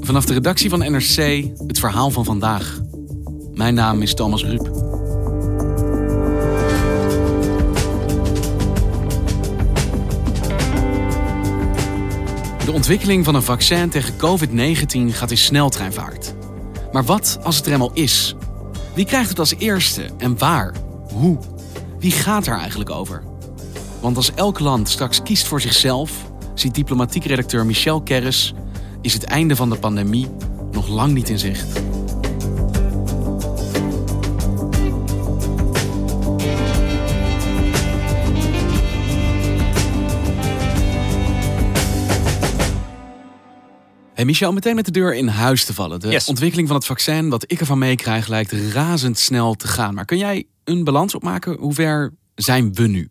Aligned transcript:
Vanaf 0.00 0.24
de 0.24 0.32
redactie 0.32 0.70
van 0.70 0.78
NRC 0.78 1.44
het 1.66 1.78
verhaal 1.78 2.10
van 2.10 2.24
vandaag. 2.24 2.80
Mijn 3.54 3.74
naam 3.74 4.02
is 4.02 4.14
Thomas 4.14 4.44
Ruip. 4.44 4.64
De 12.64 12.72
ontwikkeling 12.72 13.24
van 13.24 13.34
een 13.34 13.42
vaccin 13.42 13.88
tegen 13.88 14.14
COVID-19 14.16 15.14
gaat 15.14 15.30
in 15.30 15.38
sneltreinvaart. 15.38 16.34
Maar 16.92 17.04
wat 17.04 17.38
als 17.42 17.56
het 17.56 17.66
er 17.66 17.72
eenmaal 17.72 17.92
is? 17.92 18.34
Wie 18.94 19.04
krijgt 19.04 19.28
het 19.28 19.38
als 19.38 19.54
eerste 19.58 20.04
en 20.18 20.38
waar? 20.38 20.74
Hoe? 21.12 21.38
Wie 21.98 22.12
gaat 22.12 22.46
er 22.46 22.58
eigenlijk 22.58 22.90
over? 22.90 23.22
Want 24.00 24.16
als 24.16 24.34
elk 24.34 24.58
land 24.58 24.88
straks 24.88 25.22
kiest 25.22 25.46
voor 25.46 25.60
zichzelf, 25.60 26.12
ziet 26.54 26.74
diplomatiek 26.74 27.24
redacteur 27.24 27.66
Michel 27.66 28.02
Kerris, 28.02 28.54
is 29.08 29.14
het 29.14 29.24
einde 29.24 29.56
van 29.56 29.70
de 29.70 29.78
pandemie 29.78 30.26
nog 30.70 30.88
lang 30.88 31.12
niet 31.12 31.28
in 31.28 31.38
zicht. 31.38 31.80
Hey 44.14 44.24
Michel, 44.24 44.52
meteen 44.52 44.74
met 44.74 44.84
de 44.84 44.90
deur 44.90 45.14
in 45.14 45.26
huis 45.28 45.64
te 45.64 45.74
vallen. 45.74 46.00
De 46.00 46.08
Yes. 46.08 46.28
ontwikkeling 46.28 46.68
van 46.68 46.76
het 46.76 46.86
vaccin, 46.86 47.28
wat 47.28 47.44
ik 47.46 47.60
ervan 47.60 47.78
meekrijg, 47.78 48.26
lijkt 48.26 48.52
razendsnel 48.52 49.54
te 49.54 49.68
gaan. 49.68 49.94
Maar 49.94 50.04
kun 50.04 50.18
jij 50.18 50.44
een 50.64 50.84
balans 50.84 51.14
opmaken? 51.14 51.56
Hoe 51.58 51.74
ver 51.74 52.12
zijn 52.34 52.74
we 52.74 52.86
nu? 52.86 53.08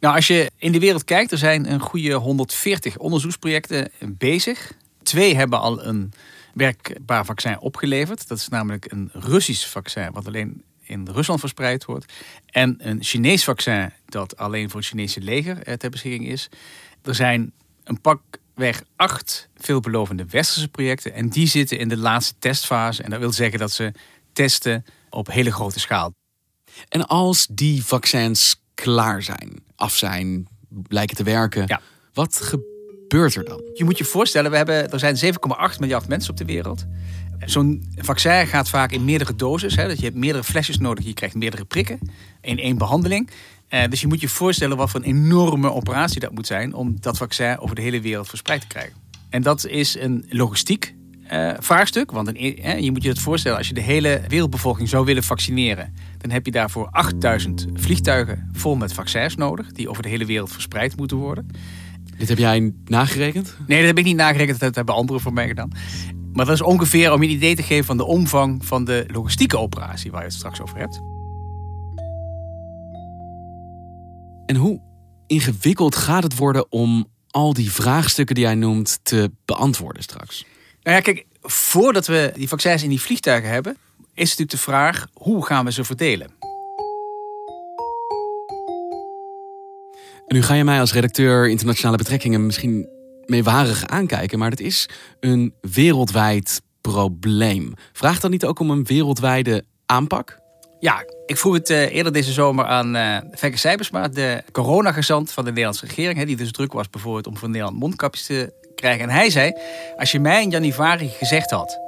Nou, 0.00 0.14
als 0.16 0.26
je 0.26 0.50
in 0.58 0.72
de 0.72 0.78
wereld 0.78 1.04
kijkt, 1.04 1.32
er 1.32 1.38
zijn 1.38 1.72
een 1.72 1.80
goede 1.80 2.12
140 2.12 2.98
onderzoeksprojecten 2.98 3.90
bezig. 4.18 4.72
Twee 5.02 5.34
hebben 5.36 5.60
al 5.60 5.84
een 5.84 6.12
werkbaar 6.54 7.24
vaccin 7.24 7.58
opgeleverd. 7.60 8.28
Dat 8.28 8.38
is 8.38 8.48
namelijk 8.48 8.92
een 8.92 9.10
Russisch 9.12 9.68
vaccin, 9.68 10.12
wat 10.12 10.26
alleen 10.26 10.62
in 10.80 11.08
Rusland 11.12 11.40
verspreid 11.40 11.84
wordt. 11.84 12.12
En 12.46 12.76
een 12.78 13.02
Chinees 13.02 13.44
vaccin, 13.44 13.92
dat 14.06 14.36
alleen 14.36 14.70
voor 14.70 14.80
het 14.80 14.88
Chinese 14.88 15.20
leger 15.20 15.62
eh, 15.62 15.74
ter 15.74 15.90
beschikking 15.90 16.28
is. 16.28 16.48
Er 17.02 17.14
zijn 17.14 17.52
een 17.84 18.00
pakweg 18.00 18.82
acht 18.96 19.48
veelbelovende 19.56 20.24
westerse 20.30 20.68
projecten. 20.68 21.14
En 21.14 21.28
die 21.28 21.46
zitten 21.46 21.78
in 21.78 21.88
de 21.88 21.96
laatste 21.96 22.34
testfase. 22.38 23.02
En 23.02 23.10
dat 23.10 23.20
wil 23.20 23.32
zeggen 23.32 23.58
dat 23.58 23.70
ze 23.72 23.92
testen 24.32 24.84
op 25.10 25.26
hele 25.26 25.52
grote 25.52 25.80
schaal. 25.80 26.12
En 26.88 27.06
als 27.06 27.46
die 27.50 27.84
vaccins 27.84 28.60
klaar 28.74 29.22
zijn, 29.22 29.62
af 29.76 29.96
zijn, 29.96 30.48
lijken 30.88 31.16
te 31.16 31.22
werken, 31.24 31.64
Ja. 31.66 31.80
wat 32.12 32.36
gebeurt 32.36 32.70
er 33.12 33.44
dan? 33.44 33.60
Je 33.74 33.84
moet 33.84 33.98
je 33.98 34.04
voorstellen, 34.04 34.50
we 34.50 34.56
hebben, 34.56 34.90
er 34.92 34.98
zijn 34.98 35.16
7,8 35.16 35.78
miljard 35.78 36.08
mensen 36.08 36.30
op 36.30 36.36
de 36.36 36.44
wereld. 36.44 36.84
Zo'n 37.44 37.92
vaccin 37.96 38.46
gaat 38.46 38.68
vaak 38.68 38.92
in 38.92 39.04
meerdere 39.04 39.36
doses. 39.36 39.76
Hè, 39.76 39.88
dat 39.88 39.98
je 39.98 40.04
hebt 40.04 40.16
meerdere 40.16 40.44
flesjes 40.44 40.78
nodig, 40.78 41.04
je 41.04 41.14
krijgt 41.14 41.34
meerdere 41.34 41.64
prikken 41.64 41.98
in 42.40 42.58
één 42.58 42.78
behandeling. 42.78 43.30
Eh, 43.68 43.88
dus 43.88 44.00
je 44.00 44.06
moet 44.06 44.20
je 44.20 44.28
voorstellen 44.28 44.76
wat 44.76 44.90
voor 44.90 45.00
een 45.00 45.06
enorme 45.06 45.72
operatie 45.72 46.20
dat 46.20 46.32
moet 46.32 46.46
zijn 46.46 46.74
om 46.74 46.96
dat 47.00 47.16
vaccin 47.16 47.58
over 47.58 47.74
de 47.74 47.82
hele 47.82 48.00
wereld 48.00 48.28
verspreid 48.28 48.60
te 48.60 48.66
krijgen. 48.66 48.92
En 49.30 49.42
dat 49.42 49.66
is 49.66 49.96
een 49.98 50.26
logistiek 50.28 50.94
eh, 51.26 51.52
vraagstuk. 51.58 52.10
Want 52.10 52.32
eh, 52.32 52.78
je 52.78 52.90
moet 52.90 53.02
je 53.02 53.08
het 53.08 53.18
voorstellen, 53.18 53.58
als 53.58 53.68
je 53.68 53.74
de 53.74 53.80
hele 53.80 54.20
wereldbevolking 54.28 54.88
zou 54.88 55.04
willen 55.04 55.22
vaccineren, 55.22 55.94
dan 56.18 56.30
heb 56.30 56.46
je 56.46 56.52
daarvoor 56.52 56.88
8000 56.90 57.66
vliegtuigen 57.74 58.48
vol 58.52 58.76
met 58.76 58.92
vaccins 58.92 59.36
nodig, 59.36 59.72
die 59.72 59.88
over 59.88 60.02
de 60.02 60.08
hele 60.08 60.24
wereld 60.24 60.52
verspreid 60.52 60.96
moeten 60.96 61.16
worden. 61.16 61.50
Dit 62.22 62.30
heb 62.30 62.40
jij 62.40 62.72
nagerekend? 62.84 63.56
Nee, 63.66 63.78
dat 63.78 63.86
heb 63.86 63.98
ik 63.98 64.04
niet 64.04 64.16
nagerekend. 64.16 64.60
Dat 64.60 64.74
hebben 64.74 64.94
anderen 64.94 65.22
voor 65.22 65.32
mij 65.32 65.46
gedaan. 65.46 65.70
Maar 66.32 66.44
dat 66.44 66.54
is 66.54 66.62
ongeveer 66.62 67.12
om 67.12 67.22
je 67.22 67.28
een 67.28 67.34
idee 67.34 67.56
te 67.56 67.62
geven 67.62 67.84
van 67.84 67.96
de 67.96 68.04
omvang 68.04 68.66
van 68.66 68.84
de 68.84 69.04
logistieke 69.12 69.58
operatie 69.58 70.10
waar 70.10 70.20
je 70.20 70.26
het 70.26 70.36
straks 70.36 70.60
over 70.60 70.78
hebt. 70.78 71.00
En 74.46 74.56
hoe 74.56 74.80
ingewikkeld 75.26 75.96
gaat 75.96 76.22
het 76.22 76.36
worden 76.36 76.72
om 76.72 77.06
al 77.30 77.52
die 77.52 77.72
vraagstukken 77.72 78.34
die 78.34 78.44
jij 78.44 78.54
noemt 78.54 78.98
te 79.02 79.30
beantwoorden 79.44 80.02
straks? 80.02 80.44
Nou 80.82 80.96
ja, 80.96 81.02
kijk, 81.02 81.26
voordat 81.40 82.06
we 82.06 82.32
die 82.34 82.48
vaccins 82.48 82.82
in 82.82 82.88
die 82.88 83.00
vliegtuigen 83.00 83.50
hebben, 83.50 83.76
is 84.14 84.22
natuurlijk 84.22 84.50
de 84.50 84.58
vraag 84.58 85.06
hoe 85.12 85.46
gaan 85.46 85.64
we 85.64 85.72
ze 85.72 85.84
verdelen? 85.84 86.41
En 90.26 90.36
nu 90.36 90.42
ga 90.42 90.54
je 90.54 90.64
mij 90.64 90.80
als 90.80 90.92
redacteur 90.92 91.48
internationale 91.48 91.96
betrekkingen 91.96 92.46
misschien 92.46 92.88
meewarig 93.26 93.86
aankijken, 93.86 94.38
maar 94.38 94.50
het 94.50 94.60
is 94.60 94.88
een 95.20 95.54
wereldwijd 95.60 96.62
probleem. 96.80 97.74
Vraagt 97.92 98.22
dat 98.22 98.30
niet 98.30 98.44
ook 98.44 98.58
om 98.58 98.70
een 98.70 98.84
wereldwijde 98.84 99.64
aanpak? 99.86 100.40
Ja, 100.80 101.04
ik 101.26 101.36
vroeg 101.36 101.54
het 101.54 101.70
eh, 101.70 101.94
eerder 101.94 102.12
deze 102.12 102.32
zomer 102.32 102.64
aan 102.64 102.96
eh 102.96 103.16
Fekke 103.32 103.58
Sijbersma, 103.58 104.08
de 104.08 104.42
coronagezant 104.52 105.32
van 105.32 105.44
de 105.44 105.50
Nederlandse 105.50 105.86
regering, 105.86 106.26
die 106.26 106.36
dus 106.36 106.52
druk 106.52 106.72
was 106.72 106.90
bijvoorbeeld 106.90 107.26
om 107.26 107.36
voor 107.36 107.48
Nederland 107.48 107.78
mondkapjes 107.78 108.26
te 108.26 108.52
krijgen. 108.74 109.02
En 109.02 109.10
hij 109.10 109.30
zei, 109.30 109.52
als 109.96 110.12
je 110.12 110.20
mij 110.20 110.42
in 110.42 110.50
januari 110.50 111.08
gezegd 111.08 111.50
had, 111.50 111.78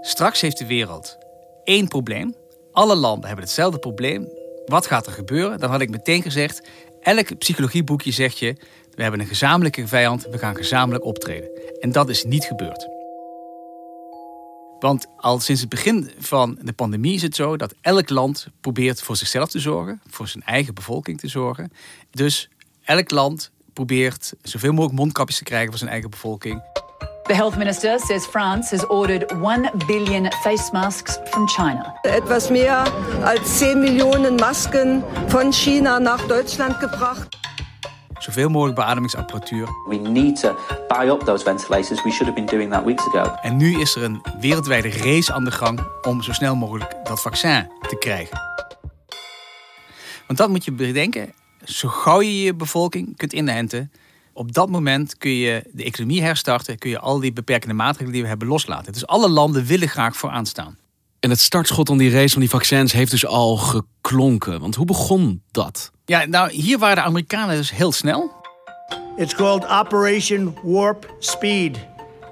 straks 0.00 0.40
heeft 0.40 0.58
de 0.58 0.66
wereld 0.66 1.18
één 1.64 1.88
probleem, 1.88 2.34
alle 2.72 2.94
landen 2.94 3.26
hebben 3.26 3.44
hetzelfde 3.44 3.78
probleem, 3.78 4.28
wat 4.66 4.86
gaat 4.86 5.06
er 5.06 5.12
gebeuren? 5.12 5.58
Dan 5.58 5.70
had 5.70 5.80
ik 5.80 5.90
meteen 5.90 6.22
gezegd, 6.22 6.68
elk 7.00 7.38
psychologieboekje 7.38 8.12
zegt 8.12 8.38
je, 8.38 8.56
we 8.94 9.02
hebben 9.02 9.20
een 9.20 9.26
gezamenlijke 9.26 9.86
vijand, 9.86 10.26
we 10.30 10.38
gaan 10.38 10.56
gezamenlijk 10.56 11.04
optreden. 11.04 11.48
En 11.80 11.92
dat 11.92 12.08
is 12.08 12.24
niet 12.24 12.44
gebeurd. 12.44 12.88
Want 14.80 15.06
al 15.16 15.40
sinds 15.40 15.60
het 15.60 15.70
begin 15.70 16.10
van 16.18 16.58
de 16.62 16.72
pandemie 16.72 17.14
is 17.14 17.22
het 17.22 17.34
zo 17.34 17.56
dat 17.56 17.74
elk 17.80 18.08
land 18.08 18.46
probeert 18.60 19.02
voor 19.02 19.16
zichzelf 19.16 19.50
te 19.50 19.58
zorgen, 19.58 20.00
voor 20.06 20.28
zijn 20.28 20.44
eigen 20.44 20.74
bevolking 20.74 21.18
te 21.18 21.28
zorgen. 21.28 21.72
Dus 22.10 22.48
elk 22.84 23.10
land 23.10 23.50
probeert 23.72 24.32
zoveel 24.42 24.72
mogelijk 24.72 24.98
mondkapjes 24.98 25.38
te 25.38 25.44
krijgen 25.44 25.68
voor 25.68 25.78
zijn 25.78 25.90
eigen 25.90 26.10
bevolking. 26.10 26.62
The 27.30 27.36
health 27.36 27.56
minister 27.56 27.98
says 27.98 28.26
France 28.26 28.70
has 28.70 28.84
ordered 28.86 29.30
1 29.40 29.70
billion 29.86 30.28
face 30.42 30.72
masks 30.72 31.16
from 31.30 31.46
China. 31.46 31.94
Etwas 32.02 32.50
mehr 32.50 32.84
als 33.22 33.58
10 33.58 33.80
Millionen 33.80 34.34
Masken 34.34 35.04
von 35.28 35.52
China 35.52 36.00
nach 36.00 36.26
Deutschland 36.26 36.80
gebracht. 36.80 37.28
Zoveel 38.18 38.48
mogelijk 38.48 38.76
beademingsapparatuur. 38.76 39.68
We 39.88 39.96
need 39.96 40.40
to 40.40 40.56
buy 40.88 41.08
up 41.08 41.24
those 41.24 41.44
ventilators. 41.44 42.02
We 42.02 42.10
should 42.10 42.26
have 42.26 42.34
been 42.34 42.46
doing 42.46 42.70
that 42.70 42.84
weeks 42.84 43.06
ago. 43.06 43.34
En 43.42 43.56
nu 43.56 43.80
is 43.80 43.96
er 43.96 44.02
een 44.02 44.22
wereldwijde 44.40 44.90
race 44.90 45.32
aan 45.32 45.44
de 45.44 45.50
gang 45.50 45.80
om 46.02 46.22
zo 46.22 46.32
snel 46.32 46.56
mogelijk 46.56 46.94
dat 47.04 47.22
vaccin 47.22 47.70
te 47.88 47.96
krijgen. 47.98 48.38
Want 50.26 50.38
dat 50.38 50.48
moet 50.48 50.64
je 50.64 50.72
bedenken. 50.72 51.32
Zo 51.64 51.88
gauw 51.88 52.20
je 52.20 52.42
je 52.42 52.54
bevolking 52.54 53.16
kunt 53.16 53.32
inenten, 53.32 53.90
op 54.40 54.52
dat 54.52 54.68
moment 54.68 55.16
kun 55.16 55.30
je 55.30 55.62
de 55.72 55.84
economie 55.84 56.22
herstarten, 56.22 56.78
kun 56.78 56.90
je 56.90 56.98
al 56.98 57.20
die 57.20 57.32
beperkende 57.32 57.74
maatregelen 57.74 58.12
die 58.12 58.22
we 58.22 58.28
hebben 58.28 58.48
loslaten. 58.48 58.92
Dus 58.92 59.06
alle 59.06 59.28
landen 59.28 59.64
willen 59.64 59.88
graag 59.88 60.16
vooraan 60.16 60.46
staan. 60.46 60.78
En 61.18 61.30
het 61.30 61.40
startschot 61.40 61.88
van 61.88 61.98
die 61.98 62.10
race 62.10 62.28
van 62.28 62.40
die 62.40 62.50
vaccins 62.50 62.92
heeft 62.92 63.10
dus 63.10 63.26
al 63.26 63.56
geklonken. 63.56 64.60
Want 64.60 64.74
hoe 64.74 64.86
begon 64.86 65.42
dat? 65.50 65.90
Ja, 66.04 66.24
nou, 66.24 66.50
hier 66.52 66.78
waren 66.78 66.96
de 66.96 67.02
Amerikanen 67.02 67.56
dus 67.56 67.70
heel 67.70 67.92
snel. 67.92 68.32
It's 69.16 69.34
called 69.34 69.66
Operation 69.66 70.58
Warp 70.62 71.14
Speed. 71.18 71.78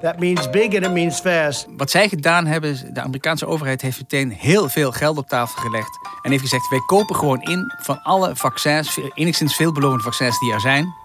That 0.01 0.19
means 0.19 0.51
big 0.51 0.75
and 0.75 0.85
it 0.85 0.93
means 0.93 1.21
fast. 1.21 1.67
Wat 1.77 1.91
zij 1.91 2.09
gedaan 2.09 2.47
hebben, 2.47 2.71
is 2.71 2.85
de 2.93 3.01
Amerikaanse 3.01 3.47
overheid 3.47 3.83
heeft 3.83 3.99
meteen 3.99 4.31
heel 4.31 4.69
veel 4.69 4.93
geld 4.93 5.19
op 5.19 5.29
tafel 5.29 5.63
gelegd. 5.63 5.99
En 6.23 6.31
heeft 6.31 6.43
gezegd, 6.43 6.69
wij 6.69 6.83
kopen 6.87 7.17
gewoon 7.17 7.43
in 7.43 7.73
van 7.79 8.03
alle 8.03 8.37
vaccins, 8.37 8.99
enigszins 9.15 9.57
veelbelovende 9.57 10.05
vaccins 10.05 10.39
die 10.39 10.53
er 10.53 10.61
zijn. 10.61 10.98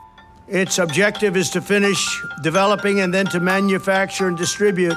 Its 0.48 0.78
objective 0.78 1.38
is 1.38 1.50
to 1.50 1.62
finish 1.62 2.22
developing 2.42 3.02
and 3.02 3.14
then 3.14 3.26
to 3.26 3.40
manufacture 3.40 4.28
and 4.28 4.38
distribute 4.38 4.96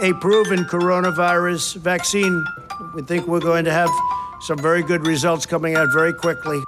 a 0.00 0.12
proven 0.14 0.64
coronavirus 0.64 1.76
vaccine. 1.76 2.44
We 2.94 3.02
think 3.02 3.26
we're 3.26 3.40
going 3.40 3.64
to 3.64 3.72
have 3.72 3.90
some 4.40 4.58
very 4.58 4.82
good 4.82 5.06
results 5.06 5.46
coming 5.46 5.76
out 5.76 5.92
very 5.92 6.12
quickly. 6.12 6.58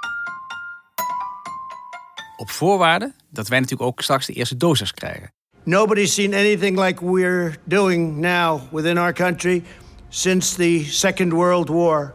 Op 2.37 2.49
voorwaarde 2.49 3.13
dat 3.29 3.47
wij 3.47 3.59
natuurlijk 3.59 3.89
ook 3.89 4.01
straks 4.01 4.25
de 4.25 4.33
eerste 4.33 4.57
dosis 4.57 4.91
krijgen. 4.91 5.31
Nobody's 5.63 6.13
seen 6.13 6.33
anything 6.33 6.79
like 6.79 7.05
we're 7.05 7.55
doing 7.63 8.17
now 8.17 8.61
within 8.71 8.97
our 8.97 9.13
country 9.13 9.63
since 10.09 10.55
the 10.55 10.83
Second 10.85 11.33
World 11.33 11.69
War. 11.69 12.13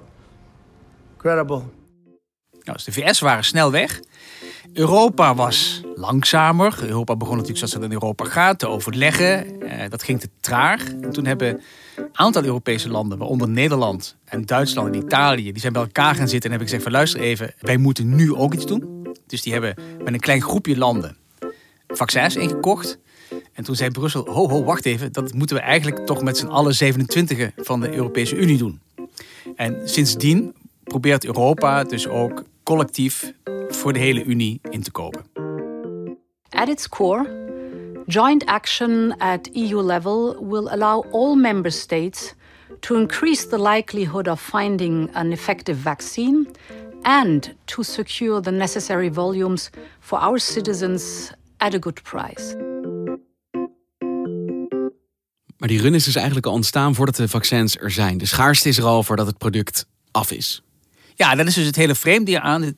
Incredible. 1.15 1.63
Nou, 2.53 2.77
dus 2.77 2.85
de 2.85 2.93
VS 2.93 3.21
waren 3.21 3.45
snel 3.45 3.71
weg. 3.71 4.01
Europa 4.73 5.35
was 5.35 5.83
langzamer. 5.95 6.79
Europa 6.83 7.17
begon 7.17 7.33
natuurlijk 7.33 7.59
zoals 7.59 7.75
het 7.75 7.83
in 7.83 7.93
Europa 7.93 8.25
gaat, 8.25 8.59
te 8.59 8.69
overleggen. 8.69 9.61
Eh, 9.61 9.91
dat 9.91 10.03
ging 10.03 10.21
te 10.21 10.29
traag. 10.41 10.85
En 11.01 11.11
toen 11.11 11.27
hebben 11.27 11.61
een 11.97 12.09
aantal 12.13 12.45
Europese 12.45 12.89
landen, 12.89 13.19
waaronder 13.19 13.49
Nederland 13.49 14.17
en 14.25 14.47
Duitsland 14.47 14.95
en 14.95 15.03
Italië, 15.03 15.53
die 15.53 15.61
zijn 15.61 15.73
bij 15.73 15.83
elkaar 15.83 16.15
gaan 16.15 16.29
zitten 16.29 16.51
en 16.51 16.59
hebben 16.59 16.69
gezegd 16.69 16.83
van 16.83 16.93
luister 16.93 17.21
even, 17.21 17.55
wij 17.61 17.77
moeten 17.77 18.15
nu 18.15 18.35
ook 18.35 18.55
iets 18.55 18.67
doen. 18.67 19.07
Dus 19.27 19.43
die 19.43 19.53
hebben 19.53 19.75
met 20.05 20.15
een 20.15 20.21
klein 20.21 20.43
groepje 20.43 20.77
landen 20.77 21.17
vaccins 21.89 22.37
ingekocht. 22.37 22.99
En 23.53 23.65
toen 23.65 23.77
zei 23.77 23.91
Brussel, 23.91 24.29
ho 24.31 24.49
ho, 24.49 24.65
wacht 24.65 24.87
even, 24.87 25.13
dat 25.13 25.33
moeten 25.33 25.57
we 25.57 25.63
eigenlijk 25.63 26.07
toch 26.07 26.23
met 26.23 26.37
z'n 26.37 26.47
allen 26.47 26.75
27 26.75 27.51
van 27.57 27.81
de 27.81 27.93
Europese 27.95 28.37
Unie 28.37 28.59
doen. 28.59 28.81
En 29.57 29.89
sindsdien 29.89 30.55
probeert 30.85 31.25
Europa 31.25 31.85
dus 31.85 32.09
ook 32.09 32.45
collectief 32.63 33.33
voor 33.69 33.93
de 33.93 33.99
hele 33.99 34.25
Unie 34.25 34.61
in 34.71 34.83
te 34.83 34.91
kopen. 34.91 35.25
At 36.49 36.69
its 36.69 36.89
core, 36.89 37.27
joint 38.07 38.47
action 38.47 39.15
at 39.19 39.49
EU 39.53 39.83
level 39.83 40.47
will 40.49 40.69
allow 40.69 41.05
all 41.13 41.35
member 41.35 41.71
states 41.71 42.35
to 42.81 42.97
increase 42.97 43.49
the 43.49 43.63
likelihood 43.63 44.29
of 44.29 44.41
finding 44.41 45.15
an 45.15 45.33
effective 45.33 45.79
vaccine 45.83 46.47
and 47.03 47.55
to 47.65 47.83
secure 47.83 48.41
the 48.41 48.51
necessary 48.51 49.13
volumes 49.13 49.71
for 50.01 50.19
our 50.19 50.39
citizens 50.39 51.33
at 51.57 51.75
a 51.75 51.79
good 51.79 52.03
price. 52.03 52.57
Maar 55.59 55.69
die 55.69 55.81
run 55.81 55.95
is 55.95 56.05
dus 56.05 56.15
eigenlijk 56.15 56.47
al 56.47 56.53
ontstaan 56.53 56.95
voordat 56.95 57.17
de 57.17 57.29
vaccins 57.29 57.77
er 57.77 57.91
zijn. 57.91 58.19
De 58.19 58.27
schaarste 58.27 58.69
is 58.69 58.79
er 58.79 58.85
al 58.85 59.03
voordat 59.03 59.27
het 59.27 59.39
product 59.39 59.87
af 60.11 60.31
is. 60.31 60.63
Ja, 61.19 61.35
dat 61.35 61.47
is 61.47 61.55
dus 61.55 61.67
het 61.67 61.77
hele 61.77 61.95
vreemde 61.95 62.31
hier 62.31 62.41
aan. 62.41 62.75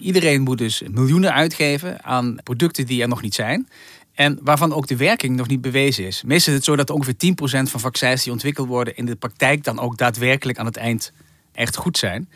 Iedereen 0.00 0.42
moet 0.42 0.58
dus 0.58 0.82
miljoenen 0.90 1.32
uitgeven 1.32 2.04
aan 2.04 2.36
producten 2.42 2.86
die 2.86 3.02
er 3.02 3.08
nog 3.08 3.22
niet 3.22 3.34
zijn. 3.34 3.68
En 4.14 4.38
waarvan 4.42 4.72
ook 4.72 4.86
de 4.86 4.96
werking 4.96 5.36
nog 5.36 5.46
niet 5.48 5.60
bewezen 5.60 6.06
is. 6.06 6.22
Meestal 6.22 6.52
is 6.52 6.58
het 6.58 6.64
zo 6.68 6.76
dat 6.76 6.90
ongeveer 6.90 7.14
10% 7.14 7.70
van 7.70 7.80
vaccins 7.80 8.22
die 8.22 8.32
ontwikkeld 8.32 8.68
worden 8.68 8.96
in 8.96 9.04
de 9.06 9.16
praktijk 9.16 9.64
dan 9.64 9.78
ook 9.78 9.96
daadwerkelijk 9.96 10.58
aan 10.58 10.66
het 10.66 10.76
eind 10.76 11.12
echt 11.52 11.76
goed 11.76 11.98
zijn. 11.98 12.28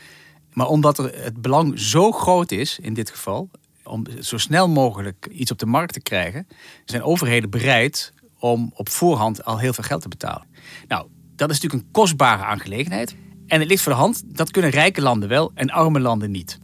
Maar 0.53 0.67
omdat 0.67 0.99
er 0.99 1.23
het 1.23 1.43
belang 1.43 1.81
zo 1.81 2.13
groot 2.13 2.51
is 2.51 2.79
in 2.79 2.95
dit 2.95 3.11
geval, 3.11 3.51
om 3.83 4.07
zo 4.21 4.39
snel 4.39 4.69
mogelijk 4.69 5.27
iets 5.31 5.51
op 5.51 5.59
de 5.59 5.67
markt 5.67 5.93
te 5.93 6.01
krijgen, 6.01 6.47
zijn 6.85 7.03
overheden 7.03 7.51
bereid 7.51 8.13
om 8.39 8.73
op 8.75 8.89
voorhand 8.89 9.45
al 9.45 9.59
heel 9.59 9.73
veel 9.73 9.85
geld 9.85 10.03
te 10.03 10.09
betalen. 10.09 10.47
Nou, 10.89 11.07
dat 11.37 11.51
is 11.51 11.61
natuurlijk 11.61 11.83
een 11.83 11.93
kostbare 11.93 12.45
aangelegenheid. 12.45 13.15
En 13.55 13.61
het 13.61 13.69
ligt 13.69 13.83
voor 13.83 13.93
de 13.93 13.99
hand, 13.99 14.23
dat 14.27 14.51
kunnen 14.51 14.71
rijke 14.71 15.01
landen 15.01 15.29
wel 15.29 15.51
en 15.55 15.71
arme 15.71 16.01
landen 16.01 16.31
niet. 16.31 16.59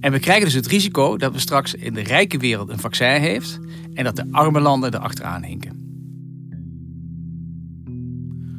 En 0.00 0.12
we 0.12 0.18
krijgen 0.18 0.44
dus 0.44 0.54
het 0.54 0.66
risico 0.66 1.16
dat 1.16 1.32
we 1.32 1.38
straks 1.38 1.74
in 1.74 1.94
de 1.94 2.00
rijke 2.00 2.38
wereld 2.38 2.68
een 2.68 2.78
vaccin 2.78 3.20
heeft 3.20 3.58
en 3.94 4.04
dat 4.04 4.16
de 4.16 4.28
arme 4.30 4.60
landen 4.60 4.92
er 4.92 4.98
achteraan 4.98 5.42
hinken. 5.42 5.84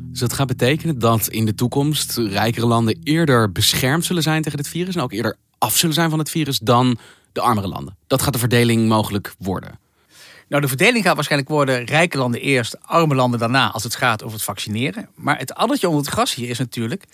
Dus 0.09 0.19
dat 0.19 0.33
gaat 0.33 0.47
betekenen 0.47 0.99
dat 0.99 1.27
in 1.27 1.45
de 1.45 1.55
toekomst 1.55 2.17
rijkere 2.17 2.65
landen 2.65 2.99
eerder 3.03 3.51
beschermd 3.51 4.05
zullen 4.05 4.23
zijn 4.23 4.41
tegen 4.41 4.57
dit 4.57 4.67
virus 4.67 4.95
en 4.95 5.01
ook 5.01 5.11
eerder 5.11 5.35
af 5.57 5.77
zullen 5.77 5.95
zijn 5.95 6.09
van 6.09 6.19
het 6.19 6.29
virus 6.29 6.59
dan 6.59 6.97
de 7.31 7.41
armere 7.41 7.67
landen. 7.67 7.97
Dat 8.07 8.21
gaat 8.21 8.33
de 8.33 8.39
verdeling 8.39 8.87
mogelijk 8.87 9.35
worden. 9.37 9.79
Nou, 10.49 10.61
de 10.61 10.67
verdeling 10.67 11.03
gaat 11.05 11.15
waarschijnlijk 11.15 11.51
worden 11.51 11.85
rijke 11.85 12.17
landen 12.17 12.41
eerst, 12.41 12.81
arme 12.81 13.15
landen 13.15 13.39
daarna 13.39 13.71
als 13.71 13.83
het 13.83 13.95
gaat 13.95 14.23
over 14.23 14.35
het 14.35 14.45
vaccineren. 14.45 15.09
Maar 15.15 15.37
het 15.37 15.53
addertje 15.53 15.87
onder 15.87 16.03
het 16.03 16.13
gras 16.13 16.35
hier 16.35 16.49
is 16.49 16.59
natuurlijk 16.59 17.05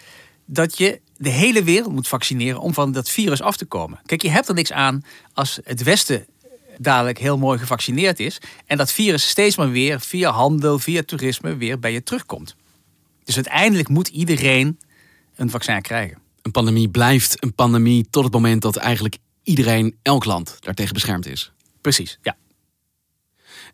dat 0.46 0.78
je 0.78 1.02
de 1.18 1.30
hele 1.30 1.64
wereld 1.64 1.94
moet 1.94 2.08
vaccineren 2.08 2.60
om 2.60 2.74
van 2.74 2.92
dat 2.92 3.10
virus 3.10 3.42
af 3.42 3.58
te 3.58 3.66
komen. 3.66 4.00
Kijk, 4.06 4.22
je 4.22 4.30
hebt 4.30 4.48
er 4.48 4.54
niks 4.54 4.72
aan 4.72 5.04
als 5.34 5.60
het 5.64 5.84
Westen 5.84 6.26
dadelijk 6.78 7.18
heel 7.20 7.38
mooi 7.38 7.60
gevaccineerd 7.60 8.20
is 8.20 8.42
en 8.66 8.78
dat 8.78 8.92
virus 8.92 9.30
steeds 9.30 9.56
maar 9.56 9.72
weer 9.72 10.00
via 10.00 10.32
handel, 10.32 10.80
via 10.80 11.04
toerisme 11.04 11.56
weer 11.56 11.80
bij 11.80 11.94
je 11.94 12.04
terugkomt. 12.04 12.56
Dus 13.24 13.36
uiteindelijk 13.36 13.90
moet 13.90 14.08
iedereen 14.08 14.80
een 15.36 15.50
vaccin 15.50 15.82
krijgen. 15.82 16.18
Een 16.42 16.52
pandemie 16.52 16.90
blijft 16.90 17.44
een 17.44 17.54
pandemie 17.54 18.08
tot 18.10 18.24
het 18.24 18.34
moment 18.34 18.62
dat 18.62 18.76
eigenlijk 18.76 19.18
iedereen, 19.44 19.98
elk 20.02 20.26
land, 20.26 20.58
daartegen 20.60 20.94
beschermd 20.94 21.26
is. 21.26 21.52
Precies, 21.82 22.20
ja. 22.22 22.38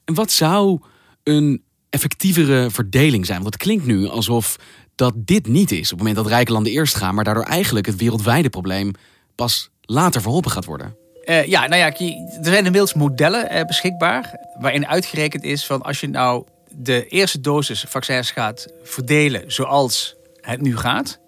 En 0.06 0.14
wat 0.14 0.32
zou 0.32 0.80
een 1.24 1.64
effectievere 1.90 2.70
verdeling 2.72 3.26
zijn? 3.26 3.42
Want 3.42 3.54
het 3.54 3.64
klinkt 3.64 3.86
nu 3.86 4.08
alsof 4.08 4.56
dat 4.96 5.14
dit 5.16 5.48
niet 5.48 5.72
is. 5.72 5.92
Op 5.92 5.98
het 5.98 5.98
moment 5.98 6.16
dat 6.16 6.28
rijke 6.28 6.52
landen 6.52 6.72
eerst 6.72 6.96
gaan, 6.96 7.16
maar 7.16 7.24
daardoor 7.24 7.44
eigenlijk 7.44 7.86
het 7.86 7.96
wereldwijde 7.96 8.50
probleem 8.50 8.92
pas 9.36 9.70
later 9.82 10.22
verholpen 10.22 10.52
gaat 10.52 10.66
worden. 10.66 10.96
Uh, 11.26 11.46
ja, 11.46 11.68
nou 11.68 11.82
ja, 11.82 11.86
er 11.88 12.46
zijn 12.46 12.66
inmiddels 12.66 12.94
modellen 12.94 13.56
uh, 13.56 13.64
beschikbaar 13.64 14.40
waarin 14.60 14.88
uitgerekend 14.88 15.44
is 15.44 15.66
van 15.66 15.82
als 15.82 16.00
je 16.00 16.08
nou 16.08 16.46
de 16.76 17.08
eerste 17.08 17.40
dosis 17.40 17.86
vaccins 17.88 18.32
gaat 18.32 18.68
verdelen 18.84 19.52
zoals 19.52 20.16
het 20.42 20.62
nu 20.62 20.78
gaat, 20.78 21.20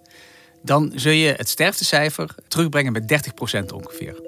dan 0.62 0.92
zul 0.94 1.12
je 1.12 1.34
het 1.36 1.48
sterftecijfer 1.48 2.34
terugbrengen 2.48 2.92
met 2.92 3.32
30% 3.62 3.64
ongeveer. 3.74 4.20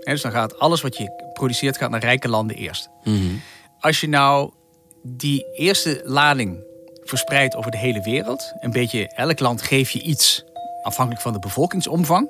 dus 0.00 0.22
dan 0.22 0.32
gaat 0.32 0.58
alles 0.58 0.80
wat 0.80 0.96
je 0.96 1.30
produceert 1.32 1.76
gaat 1.76 1.90
naar 1.90 2.00
rijke 2.00 2.28
landen 2.28 2.56
eerst. 2.56 2.88
Mm 3.04 3.40
Als 3.80 4.00
je 4.00 4.08
nou 4.08 4.52
die 5.02 5.46
eerste 5.54 6.02
lading 6.04 6.64
verspreidt 7.04 7.54
over 7.54 7.70
de 7.70 7.78
hele 7.78 8.02
wereld, 8.02 8.52
een 8.60 8.70
beetje 8.70 9.08
elk 9.08 9.40
land 9.40 9.62
geef 9.62 9.90
je 9.90 10.02
iets 10.02 10.44
afhankelijk 10.82 11.22
van 11.22 11.32
de 11.32 11.38
bevolkingsomvang, 11.38 12.28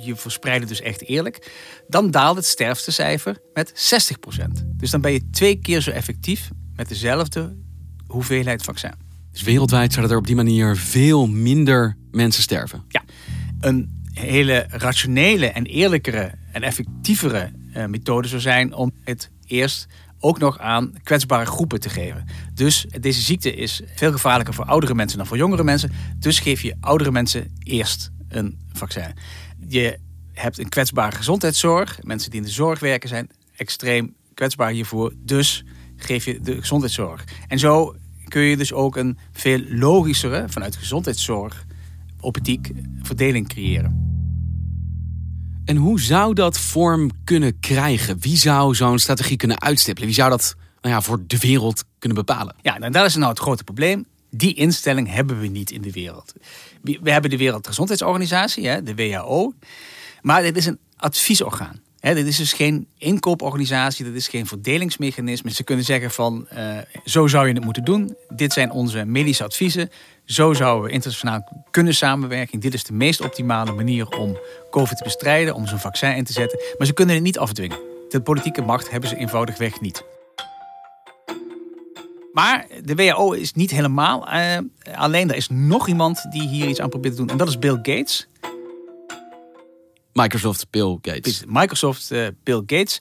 je 0.00 0.16
verspreidt 0.16 0.60
het 0.60 0.68
dus 0.68 0.80
echt 0.80 1.02
eerlijk, 1.04 1.52
dan 1.88 2.10
daalt 2.10 2.36
het 2.36 2.46
sterftecijfer 2.46 3.38
met 3.54 3.94
60%. 4.38 4.44
Dus 4.76 4.90
dan 4.90 5.00
ben 5.00 5.12
je 5.12 5.30
twee 5.30 5.56
keer 5.56 5.80
zo 5.80 5.90
effectief 5.90 6.50
met 6.76 6.88
dezelfde 6.88 7.56
hoeveelheid 8.06 8.62
vaccin. 8.62 8.92
Dus 9.32 9.42
wereldwijd 9.42 9.92
zouden 9.92 10.12
er 10.12 10.20
op 10.20 10.26
die 10.26 10.36
manier 10.36 10.76
veel 10.76 11.26
minder 11.26 11.96
mensen 12.10 12.42
sterven. 12.42 12.84
Ja, 12.88 13.02
een 13.60 14.02
hele 14.12 14.66
rationele 14.68 15.46
en 15.46 15.64
eerlijkere 15.64 16.32
en 16.52 16.62
effectievere 16.62 17.52
uh, 17.76 17.86
methode 17.86 18.28
zou 18.28 18.40
zijn 18.40 18.74
om 18.74 18.92
het 19.04 19.30
eerst 19.46 19.86
ook 20.20 20.38
nog 20.38 20.58
aan 20.58 20.92
kwetsbare 21.02 21.46
groepen 21.46 21.80
te 21.80 21.88
geven. 21.88 22.26
Dus 22.54 22.86
deze 23.00 23.20
ziekte 23.20 23.54
is 23.54 23.80
veel 23.94 24.12
gevaarlijker 24.12 24.54
voor 24.54 24.64
oudere 24.64 24.94
mensen 24.94 25.18
dan 25.18 25.26
voor 25.26 25.36
jongere 25.36 25.64
mensen. 25.64 25.92
Dus 26.18 26.38
geef 26.38 26.62
je 26.62 26.76
oudere 26.80 27.10
mensen 27.10 27.56
eerst 27.62 28.10
een 28.28 28.58
vaccin. 28.72 29.14
Je 29.68 29.98
hebt 30.32 30.58
een 30.58 30.68
kwetsbare 30.68 31.16
gezondheidszorg. 31.16 31.98
Mensen 32.02 32.30
die 32.30 32.40
in 32.40 32.46
de 32.46 32.52
zorg 32.52 32.80
werken 32.80 33.08
zijn 33.08 33.30
extreem 33.56 34.14
kwetsbaar 34.34 34.70
hiervoor. 34.70 35.12
Dus 35.16 35.64
geef 35.96 36.24
je 36.24 36.40
de 36.40 36.56
gezondheidszorg. 36.60 37.24
En 37.48 37.58
zo 37.58 37.94
kun 38.28 38.42
je 38.42 38.56
dus 38.56 38.72
ook 38.72 38.96
een 38.96 39.18
veel 39.32 39.62
logischere, 39.68 40.44
vanuit 40.48 40.76
gezondheidszorg, 40.76 41.66
optiek 42.20 42.70
verdeling 43.02 43.48
creëren. 43.48 44.09
En 45.64 45.76
hoe 45.76 46.00
zou 46.00 46.34
dat 46.34 46.58
vorm 46.58 47.10
kunnen 47.24 47.60
krijgen? 47.60 48.20
Wie 48.20 48.36
zou 48.36 48.74
zo'n 48.74 48.98
strategie 48.98 49.36
kunnen 49.36 49.60
uitstippelen? 49.60 50.08
Wie 50.08 50.18
zou 50.18 50.30
dat 50.30 50.54
nou 50.80 50.94
ja, 50.94 51.00
voor 51.00 51.22
de 51.26 51.38
wereld 51.38 51.84
kunnen 51.98 52.18
bepalen? 52.24 52.54
Ja, 52.62 52.78
nou, 52.78 52.92
dat 52.92 53.06
is 53.06 53.14
nou 53.14 53.30
het 53.30 53.38
grote 53.38 53.64
probleem. 53.64 54.06
Die 54.30 54.54
instelling 54.54 55.12
hebben 55.12 55.40
we 55.40 55.46
niet 55.46 55.70
in 55.70 55.82
de 55.82 55.92
wereld. 55.92 56.32
We 56.82 57.10
hebben 57.10 57.30
de 57.30 57.36
Wereldgezondheidsorganisatie, 57.36 58.82
de 58.82 58.94
WHO. 58.94 59.52
Maar 60.20 60.42
dit 60.42 60.56
is 60.56 60.66
een 60.66 60.78
adviesorgaan. 60.96 61.80
Dit 62.00 62.26
is 62.26 62.36
dus 62.36 62.52
geen 62.52 62.86
inkooporganisatie, 62.98 64.04
dit 64.04 64.14
is 64.14 64.28
geen 64.28 64.46
verdelingsmechanisme. 64.46 65.50
Ze 65.50 65.64
kunnen 65.64 65.84
zeggen 65.84 66.10
van, 66.10 66.48
uh, 66.54 66.78
zo 67.04 67.26
zou 67.26 67.48
je 67.48 67.54
het 67.54 67.64
moeten 67.64 67.84
doen. 67.84 68.16
Dit 68.28 68.52
zijn 68.52 68.70
onze 68.70 69.04
medische 69.04 69.44
adviezen. 69.44 69.90
Zo 70.24 70.52
zouden 70.52 70.84
we 70.84 70.90
internationaal 70.90 71.64
kunnen 71.70 71.94
samenwerken. 71.94 72.60
Dit 72.60 72.74
is 72.74 72.84
de 72.84 72.92
meest 72.92 73.20
optimale 73.20 73.72
manier 73.72 74.08
om 74.08 74.38
COVID 74.70 74.96
te 74.96 75.04
bestrijden, 75.04 75.54
om 75.54 75.66
zo'n 75.66 75.78
vaccin 75.78 76.16
in 76.16 76.24
te 76.24 76.32
zetten. 76.32 76.58
Maar 76.78 76.86
ze 76.86 76.92
kunnen 76.92 77.14
het 77.14 77.24
niet 77.24 77.38
afdwingen. 77.38 77.78
De 78.08 78.20
politieke 78.20 78.62
macht 78.62 78.90
hebben 78.90 79.08
ze 79.08 79.16
eenvoudigweg 79.16 79.80
niet. 79.80 80.04
Maar 82.32 82.66
de 82.84 82.94
WHO 82.94 83.32
is 83.32 83.52
niet 83.52 83.70
helemaal 83.70 84.28
uh, 84.32 84.58
alleen. 84.94 85.30
Er 85.30 85.36
is 85.36 85.48
nog 85.48 85.88
iemand 85.88 86.26
die 86.30 86.48
hier 86.48 86.68
iets 86.68 86.80
aan 86.80 86.88
probeert 86.88 87.14
te 87.14 87.20
doen. 87.20 87.30
En 87.30 87.36
dat 87.36 87.48
is 87.48 87.58
Bill 87.58 87.78
Gates. 87.82 88.28
Microsoft, 90.20 90.66
Bill 90.70 90.98
Gates. 91.02 91.42
Microsoft, 91.46 92.12
uh, 92.12 92.26
Bill 92.42 92.62
Gates. 92.66 93.00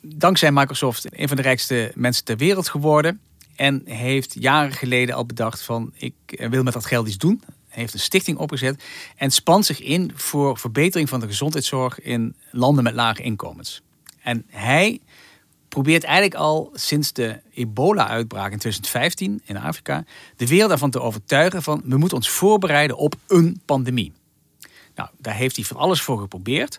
Dankzij 0.00 0.52
Microsoft 0.52 1.06
een 1.10 1.28
van 1.28 1.36
de 1.36 1.42
rijkste 1.42 1.92
mensen 1.94 2.24
ter 2.24 2.36
wereld 2.36 2.68
geworden. 2.68 3.20
En 3.56 3.82
heeft 3.84 4.36
jaren 4.40 4.72
geleden 4.72 5.14
al 5.14 5.26
bedacht 5.26 5.62
van 5.62 5.92
ik 5.94 6.14
wil 6.50 6.62
met 6.62 6.72
dat 6.72 6.86
geld 6.86 7.06
iets 7.06 7.18
doen. 7.18 7.42
Heeft 7.68 7.94
een 7.94 8.00
stichting 8.00 8.38
opgezet 8.38 8.82
en 9.16 9.30
spant 9.30 9.66
zich 9.66 9.80
in 9.80 10.12
voor 10.14 10.58
verbetering 10.58 11.08
van 11.08 11.20
de 11.20 11.26
gezondheidszorg 11.26 12.00
in 12.00 12.34
landen 12.50 12.84
met 12.84 12.94
lage 12.94 13.22
inkomens. 13.22 13.82
En 14.22 14.44
hij 14.48 15.00
probeert 15.68 16.04
eigenlijk 16.04 16.34
al 16.34 16.70
sinds 16.74 17.12
de 17.12 17.40
ebola-uitbraak 17.54 18.52
in 18.52 18.58
2015 18.58 19.40
in 19.44 19.56
Afrika 19.56 20.04
de 20.36 20.46
wereld 20.46 20.70
ervan 20.70 20.90
te 20.90 21.00
overtuigen 21.00 21.62
van 21.62 21.82
we 21.84 21.96
moeten 21.96 22.16
ons 22.16 22.28
voorbereiden 22.28 22.96
op 22.96 23.14
een 23.26 23.60
pandemie. 23.64 24.12
Nou, 24.98 25.10
daar 25.18 25.34
heeft 25.34 25.56
hij 25.56 25.64
van 25.64 25.76
alles 25.76 26.02
voor 26.02 26.18
geprobeerd. 26.18 26.78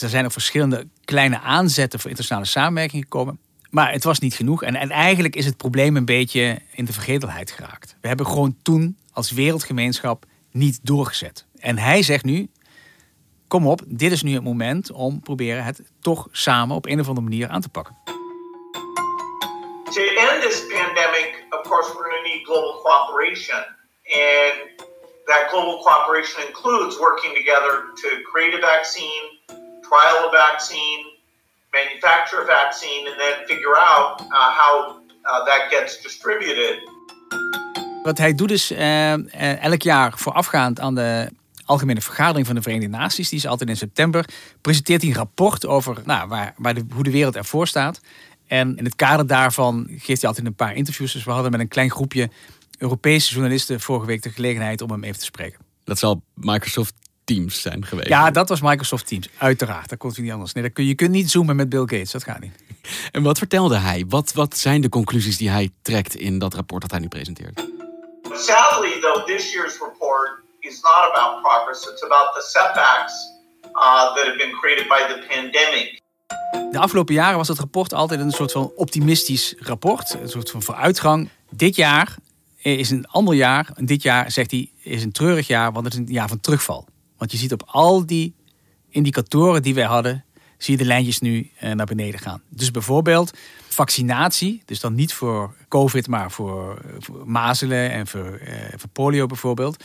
Er 0.00 0.08
zijn 0.08 0.24
ook 0.24 0.32
verschillende 0.32 0.86
kleine 1.04 1.40
aanzetten 1.40 2.00
voor 2.00 2.10
internationale 2.10 2.50
samenwerking 2.50 3.02
gekomen. 3.02 3.38
Maar 3.70 3.92
het 3.92 4.04
was 4.04 4.18
niet 4.18 4.34
genoeg. 4.34 4.62
En, 4.62 4.74
en 4.74 4.90
eigenlijk 4.90 5.36
is 5.36 5.44
het 5.44 5.56
probleem 5.56 5.96
een 5.96 6.04
beetje 6.04 6.58
in 6.72 6.84
de 6.84 6.92
vergetelheid 6.92 7.50
geraakt. 7.50 7.96
We 8.00 8.08
hebben 8.08 8.26
gewoon 8.26 8.56
toen 8.62 8.96
als 9.12 9.30
wereldgemeenschap 9.30 10.24
niet 10.50 10.80
doorgezet. 10.82 11.46
En 11.56 11.78
hij 11.78 12.02
zegt 12.02 12.24
nu, 12.24 12.50
kom 13.48 13.66
op, 13.66 13.82
dit 13.86 14.12
is 14.12 14.22
nu 14.22 14.34
het 14.34 14.44
moment 14.44 14.92
om 14.92 15.20
proberen 15.20 15.64
het 15.64 15.82
toch 16.00 16.28
samen 16.32 16.76
op 16.76 16.86
een 16.86 17.00
of 17.00 17.08
andere 17.08 17.26
manier 17.28 17.48
aan 17.48 17.60
te 17.60 17.68
pakken. 17.68 17.96
To 19.90 20.02
end 20.02 20.42
this 20.42 20.66
pandemic, 20.66 21.46
of 21.50 21.62
course, 21.68 21.92
we're 21.92 22.04
going 22.04 22.24
to 22.24 22.28
need 22.30 22.44
global 22.44 22.82
cooperation. 22.82 23.64
And 24.04 24.86
that 25.28 25.50
global 25.50 25.76
cooperation 25.84 26.38
includes 26.48 26.98
working 26.98 27.32
together 27.40 27.72
to 28.02 28.08
create 28.30 28.54
a 28.58 28.60
vaccine, 28.72 29.24
trial 29.88 30.28
a 30.28 30.30
vaccine, 30.30 31.02
manufacture 31.72 32.40
a 32.42 32.46
vaccine, 32.46 33.02
and 33.08 33.16
then 33.22 33.34
figure 33.46 33.76
out 33.76 34.20
uh, 34.20 34.50
how 34.60 34.72
uh, 35.24 35.44
that 35.44 35.62
gets 35.70 36.02
distributed. 36.02 36.74
Wat 38.02 38.18
hij 38.18 38.34
doet 38.34 38.50
is 38.50 38.72
uh, 38.72 39.62
elk 39.62 39.82
jaar 39.82 40.12
voorafgaand 40.16 40.80
aan 40.80 40.94
de 40.94 41.30
Algemene 41.64 42.00
Vergadering 42.00 42.46
van 42.46 42.54
de 42.54 42.62
Verenigde 42.62 42.96
Naties, 42.96 43.28
die 43.28 43.38
is 43.38 43.46
altijd 43.46 43.68
in 43.68 43.76
september, 43.76 44.24
presenteert 44.60 45.00
hij 45.02 45.10
een 45.10 45.16
rapport 45.16 45.66
over 45.66 45.96
nou, 46.04 46.28
waar, 46.28 46.54
waar 46.56 46.74
de, 46.74 46.84
hoe 46.94 47.02
de 47.02 47.10
wereld 47.10 47.36
ervoor 47.36 47.66
staat. 47.66 48.00
En 48.46 48.76
in 48.76 48.84
het 48.84 48.96
kader 48.96 49.26
daarvan 49.26 49.86
geeft 49.88 50.20
hij 50.20 50.28
altijd 50.28 50.46
een 50.46 50.54
paar 50.54 50.74
interviews. 50.74 51.12
Dus 51.12 51.24
we 51.24 51.30
hadden 51.30 51.50
met 51.50 51.60
een 51.60 51.68
klein 51.68 51.90
groepje 51.90 52.30
Europese 52.78 53.32
journalisten 53.32 53.80
vorige 53.80 54.06
week 54.06 54.22
de 54.22 54.30
gelegenheid 54.30 54.80
om 54.80 54.90
hem 54.90 55.04
even 55.04 55.18
te 55.18 55.24
spreken. 55.24 55.58
Dat 55.84 55.98
zal 55.98 56.22
Microsoft 56.34 56.94
Teams 57.24 57.60
zijn 57.60 57.84
geweest. 57.84 58.08
Ja, 58.08 58.30
dat 58.30 58.48
was 58.48 58.60
Microsoft 58.60 59.06
Teams. 59.06 59.28
Uiteraard, 59.38 59.88
dat 59.88 59.98
kon 59.98 60.12
u 60.18 60.22
niet 60.22 60.32
anders. 60.32 60.52
Nee, 60.52 60.70
kun, 60.70 60.84
je 60.84 60.94
kunt 60.94 61.10
niet 61.10 61.30
zoomen 61.30 61.56
met 61.56 61.68
Bill 61.68 61.80
Gates, 61.80 62.10
dat 62.10 62.24
gaat 62.24 62.40
niet. 62.40 62.52
En 63.12 63.22
wat 63.22 63.38
vertelde 63.38 63.76
hij? 63.76 64.04
Wat, 64.08 64.32
wat 64.32 64.56
zijn 64.56 64.80
de 64.80 64.88
conclusies 64.88 65.36
die 65.36 65.50
hij 65.50 65.70
trekt 65.82 66.14
in 66.14 66.38
dat 66.38 66.54
rapport 66.54 66.82
dat 66.82 66.90
hij 66.90 67.00
nu 67.00 67.08
presenteert? 67.08 67.64
Sadly, 68.32 69.00
though, 69.00 69.26
this 69.26 69.52
year's 69.52 69.78
report 69.78 70.30
is 70.60 70.80
not 70.80 71.10
about 71.12 71.42
progress. 71.42 71.88
It's 71.90 72.02
about 72.02 72.34
the 72.34 72.42
setbacks 72.50 73.14
uh, 73.64 74.14
that 74.14 74.24
have 74.24 74.36
been 74.36 74.52
created 74.60 74.88
by 74.88 75.00
the 75.12 75.26
pandemic. 75.28 76.00
De 76.72 76.78
afgelopen 76.78 77.14
jaren 77.14 77.36
was 77.36 77.48
het 77.48 77.58
rapport 77.58 77.92
altijd 77.92 78.20
een 78.20 78.30
soort 78.30 78.52
van 78.52 78.72
optimistisch 78.76 79.54
rapport, 79.58 80.14
een 80.20 80.28
soort 80.28 80.50
van 80.50 80.62
vooruitgang. 80.62 81.28
Dit 81.50 81.76
jaar 81.76 82.16
is 82.76 82.90
een 82.90 83.06
ander 83.06 83.34
jaar. 83.34 83.70
Dit 83.74 84.02
jaar, 84.02 84.30
zegt 84.30 84.50
hij, 84.50 84.70
is 84.82 85.02
een 85.02 85.12
treurig 85.12 85.46
jaar, 85.46 85.72
want 85.72 85.84
het 85.84 85.94
is 85.94 86.00
een 86.00 86.06
jaar 86.06 86.28
van 86.28 86.40
terugval. 86.40 86.86
Want 87.16 87.32
je 87.32 87.38
ziet 87.38 87.52
op 87.52 87.62
al 87.66 88.06
die 88.06 88.34
indicatoren 88.88 89.62
die 89.62 89.74
wij 89.74 89.84
hadden, 89.84 90.24
zie 90.58 90.76
je 90.76 90.82
de 90.82 90.88
lijntjes 90.88 91.18
nu 91.20 91.50
eh, 91.58 91.72
naar 91.72 91.86
beneden 91.86 92.20
gaan. 92.20 92.42
Dus 92.48 92.70
bijvoorbeeld 92.70 93.32
vaccinatie, 93.68 94.62
dus 94.64 94.80
dan 94.80 94.94
niet 94.94 95.14
voor 95.14 95.54
COVID, 95.68 96.06
maar 96.08 96.30
voor, 96.30 96.80
voor 96.98 97.28
mazelen 97.28 97.90
en 97.90 98.06
voor, 98.06 98.38
eh, 98.44 98.54
voor 98.76 98.88
polio 98.92 99.26
bijvoorbeeld. 99.26 99.84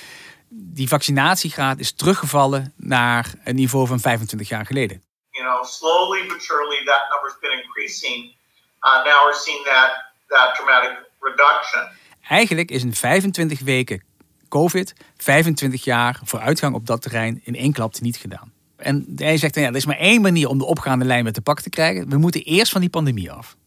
Die 0.50 0.88
vaccinatiegraad 0.88 1.80
is 1.80 1.92
teruggevallen 1.92 2.74
naar 2.78 3.34
een 3.44 3.56
niveau 3.56 3.88
van 3.88 4.00
25 4.00 4.50
jaar 4.50 4.66
geleden. 4.66 5.04
You 5.30 5.46
know, 5.46 5.66
slowly 5.66 6.28
but 6.28 6.42
surely 6.42 6.86
that 6.86 7.02
number's 7.12 7.38
been 7.40 7.63
increasing. 7.63 8.36
Uh, 8.84 9.04
now 9.04 9.25
we're 9.25 9.40
seeing 9.46 9.63
that, 9.66 9.92
that 10.28 10.56
dramatic 10.56 10.94
reduction. 11.20 11.84
Eigenlijk 12.27 12.72
is 12.72 12.84
in 12.84 12.94
25 12.94 13.60
weken 13.60 14.03
COVID 14.50 14.94
25 15.18 15.84
jaar 15.84 16.20
vooruitgang 16.24 16.75
op 16.75 16.86
dat 16.86 17.01
terrein 17.01 17.42
in 17.44 17.56
één 17.56 17.72
klap 17.72 18.00
niet 18.00 18.18
gedaan. 18.18 18.51
En 18.75 19.06
hij 19.15 19.38
zegt, 19.38 19.56
ja, 19.56 19.68
er 19.68 19.75
is 19.75 19.86
maar 19.86 19.98
één 19.98 20.22
manier 20.22 20.48
om 20.48 20.58
de 20.58 20.65
opgaande 20.65 21.06
lijn 21.06 21.24
met 21.24 21.34
te 21.34 21.42
pak 21.42 21.62
te 21.62 21.70
krijgen. 21.70 22.10
We 22.10 22.18
moeten 22.18 22.42
eerst 22.42 22.72
van 22.72 22.82
die 22.82 22.89
pandemie 22.89 23.32
af. 23.32 23.58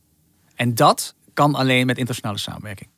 En 0.55 0.75
dat 0.75 1.15
kan 1.35 1.55
alleen 1.55 1.87
met 1.87 1.99
internationale 1.99 2.39
samenwerking. 2.39 2.89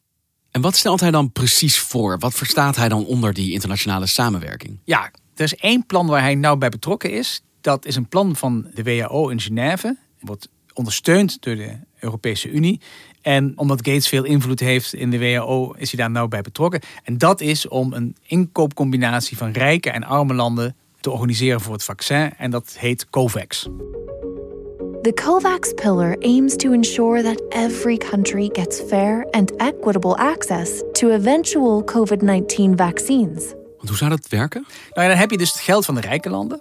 En 0.50 0.60
wat 0.60 0.76
stelt 0.76 1.00
hij 1.00 1.10
dan 1.10 1.32
precies 1.32 1.78
voor? 1.78 2.18
Wat 2.18 2.34
verstaat 2.34 2.76
hij 2.76 2.88
dan 2.88 3.06
onder 3.06 3.32
die 3.32 3.52
internationale 3.52 4.06
samenwerking? 4.06 4.78
Ja, 4.84 5.10
er 5.34 5.44
is 5.44 5.54
één 5.54 5.86
plan 5.86 6.06
waar 6.06 6.20
hij 6.20 6.34
nou 6.34 6.58
bij 6.58 6.68
betrokken 6.68 7.10
is. 7.10 7.42
Dat 7.60 7.86
is 7.86 7.96
een 7.96 8.08
plan 8.08 8.36
van 8.36 8.66
de 8.74 8.82
WHO 8.82 9.28
in 9.28 9.40
Genève. 9.40 9.96
Wordt 10.20 10.48
ondersteund 10.72 11.42
door 11.42 11.56
de 11.56 11.78
Europese 12.00 12.50
Unie. 12.50 12.80
En 13.22 13.52
omdat 13.56 13.86
Gates 13.86 14.08
veel 14.08 14.24
invloed 14.24 14.60
heeft 14.60 14.94
in 14.94 15.10
de 15.10 15.18
WHO, 15.18 15.74
is 15.76 15.90
hij 15.92 16.00
daar 16.00 16.10
nou 16.10 16.28
bij 16.28 16.40
betrokken. 16.40 16.80
En 17.02 17.18
dat 17.18 17.40
is 17.40 17.68
om 17.68 17.92
een 17.92 18.16
inkoopcombinatie 18.26 19.36
van 19.36 19.50
rijke 19.50 19.90
en 19.90 20.04
arme 20.04 20.34
landen 20.34 20.76
te 21.00 21.10
organiseren 21.10 21.60
voor 21.60 21.72
het 21.72 21.84
vaccin. 21.84 22.32
En 22.36 22.50
dat 22.50 22.76
heet 22.78 23.10
COVAX. 23.10 23.68
The 25.02 25.12
COVAX 25.14 25.72
pillar 25.72 26.16
aims 26.20 26.56
to 26.56 26.72
ensure 26.72 27.22
that 27.22 27.42
every 27.48 27.96
country 27.96 28.50
gets 28.52 28.80
fair 28.80 29.26
and 29.30 29.56
equitable 29.56 30.16
access 30.16 30.82
to 30.92 31.10
eventual 31.10 31.84
COVID-19 31.84 32.74
vaccines. 32.76 33.54
Want 33.76 33.88
hoe 33.88 33.96
zou 33.96 34.10
dat 34.10 34.28
werken? 34.28 34.66
Nou 34.92 35.02
ja, 35.02 35.08
dan 35.08 35.18
heb 35.20 35.30
je 35.30 35.38
dus 35.38 35.52
het 35.52 35.60
geld 35.60 35.84
van 35.84 35.94
de 35.94 36.00
rijke 36.00 36.30
landen 36.30 36.60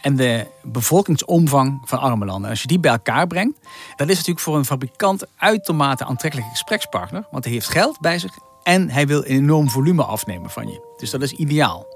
en 0.00 0.16
de 0.16 0.46
bevolkingsomvang 0.62 1.80
van 1.84 1.98
arme 1.98 2.24
landen. 2.24 2.44
En 2.44 2.50
als 2.50 2.62
je 2.62 2.68
die 2.68 2.80
bij 2.80 2.90
elkaar 2.90 3.26
brengt, 3.26 3.58
dan 3.96 4.08
is 4.08 4.14
natuurlijk 4.14 4.40
voor 4.40 4.56
een 4.56 4.64
fabrikant 4.64 5.24
uitermate 5.36 6.04
aantrekkelijke 6.04 6.50
gesprekspartner. 6.50 7.26
Want 7.30 7.44
hij 7.44 7.52
heeft 7.52 7.68
geld 7.68 8.00
bij 8.00 8.18
zich 8.18 8.38
en 8.62 8.90
hij 8.90 9.06
wil 9.06 9.18
een 9.18 9.24
enorm 9.24 9.70
volume 9.70 10.04
afnemen 10.04 10.50
van 10.50 10.68
je. 10.68 10.94
Dus 10.96 11.10
dat 11.10 11.22
is 11.22 11.32
ideaal. 11.32 11.86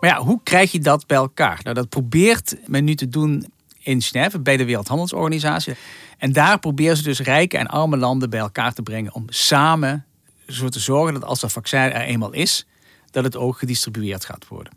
Maar 0.00 0.10
ja, 0.10 0.20
hoe 0.20 0.40
krijg 0.42 0.72
je 0.72 0.78
dat 0.78 1.06
bij 1.06 1.16
elkaar? 1.16 1.60
Nou, 1.62 1.74
dat 1.74 1.88
probeert 1.88 2.56
men 2.66 2.84
nu 2.84 2.94
te 2.94 3.08
doen 3.08 3.52
in 3.78 4.02
Genève 4.02 4.40
bij 4.40 4.56
de 4.56 4.64
Wereldhandelsorganisatie. 4.64 5.74
En 6.18 6.32
daar 6.32 6.58
proberen 6.58 6.96
ze 6.96 7.02
dus 7.02 7.20
rijke 7.20 7.58
en 7.58 7.66
arme 7.66 7.96
landen 7.96 8.30
bij 8.30 8.40
elkaar 8.40 8.72
te 8.72 8.82
brengen 8.82 9.14
om 9.14 9.24
samen 9.28 10.06
zo 10.46 10.68
te 10.68 10.80
zorgen 10.80 11.14
dat 11.14 11.24
als 11.24 11.40
dat 11.40 11.52
vaccin 11.52 11.78
er 11.78 12.00
eenmaal 12.00 12.32
is, 12.32 12.66
dat 13.10 13.24
het 13.24 13.36
ook 13.36 13.58
gedistribueerd 13.58 14.24
gaat 14.24 14.48
worden. 14.48 14.72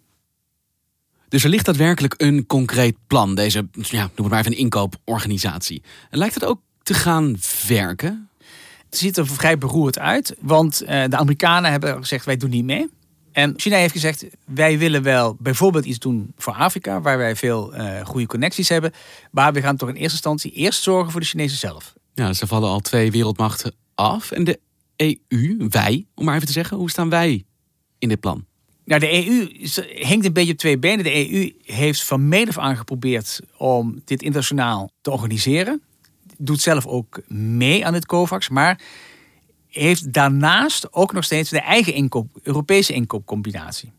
Dus 1.32 1.44
er 1.44 1.50
ligt 1.50 1.66
daadwerkelijk 1.66 2.14
een 2.18 2.46
concreet 2.46 2.96
plan, 3.08 3.36
deze, 3.36 3.68
ja, 3.72 4.02
noem 4.02 4.12
het 4.16 4.28
maar 4.30 4.40
even 4.40 4.52
een 4.52 4.58
inkooporganisatie. 4.58 5.82
En 6.10 6.18
lijkt 6.18 6.34
het 6.34 6.46
ook 6.46 6.62
te 6.84 6.94
gaan 6.94 7.36
werken? 7.68 8.30
Het 8.90 8.98
ziet 8.98 9.18
er 9.18 9.28
vrij 9.28 9.58
beroerd 9.58 10.00
uit, 10.00 10.36
want 10.40 10.82
eh, 10.82 11.04
de 11.08 11.18
Amerikanen 11.18 11.72
hebben 11.72 11.98
gezegd 11.98 12.26
wij 12.26 12.38
doen 12.38 12.50
niet 12.50 12.66
mee. 12.66 12.90
En 13.32 13.54
China 13.56 13.78
heeft 13.78 13.92
gezegd, 13.92 14.26
wij 14.46 14.78
willen 14.78 15.04
wel 15.04 15.36
bijvoorbeeld 15.40 15.86
iets 15.86 16.00
doen 16.00 16.34
voor 16.38 16.54
Afrika, 16.54 17.02
waar 17.02 17.18
wij 17.18 17.36
veel 17.36 17.76
uh, 17.76 18.06
goede 18.06 18.26
connecties 18.26 18.70
hebben. 18.70 18.92
Maar 19.32 19.54
we 19.54 19.62
gaan 19.62 19.78
toch 19.78 19.90
in 19.90 19.96
eerste 19.96 20.12
instantie 20.12 20.52
eerst 20.52 20.82
zorgen 20.82 21.12
voor 21.12 21.22
de 21.22 21.28
Chinezen 21.28 21.58
zelf. 21.58 21.94
Ja, 22.14 22.34
ze 22.34 22.48
vallen 22.48 22.70
al 22.70 22.80
twee 22.80 23.12
wereldmachten 23.12 23.74
af. 23.96 24.32
En 24.32 24.44
de 24.44 24.60
EU, 24.96 25.68
wij, 25.70 26.06
om 26.16 26.26
maar 26.26 26.36
even 26.36 26.48
te 26.48 26.54
zeggen, 26.54 26.78
hoe 26.78 26.90
staan 26.90 27.10
wij 27.10 27.44
in 28.00 28.10
dit 28.10 28.20
plan? 28.20 28.46
Nou, 28.86 29.00
de 29.00 29.28
EU 29.28 29.48
hinkt 30.08 30.26
een 30.26 30.34
beetje 30.34 30.52
op 30.52 30.58
twee 30.58 30.78
benen. 30.78 31.04
De 31.04 31.32
EU 31.32 31.54
heeft 31.64 32.04
van 32.04 32.28
meet 32.28 32.48
af 32.48 32.58
aan 32.58 32.78
geprobeerd 32.78 33.40
om 33.58 34.02
dit 34.06 34.22
internationaal 34.22 34.92
te 35.02 35.12
organiseren. 35.12 35.82
Doet 36.38 36.62
zelf 36.62 36.86
ook 36.86 37.22
mee 37.28 37.86
aan 37.86 37.94
het 37.94 38.06
COVAX, 38.06 38.50
maar 38.50 38.82
heeft 39.68 40.14
daarnaast 40.14 40.94
ook 40.94 41.14
nog 41.14 41.24
steeds 41.24 41.50
de 41.50 41.60
eigen 41.60 41.94
inkoop, 41.94 42.40
Europese 42.44 42.94
inkoopcombinatie. 42.94 43.92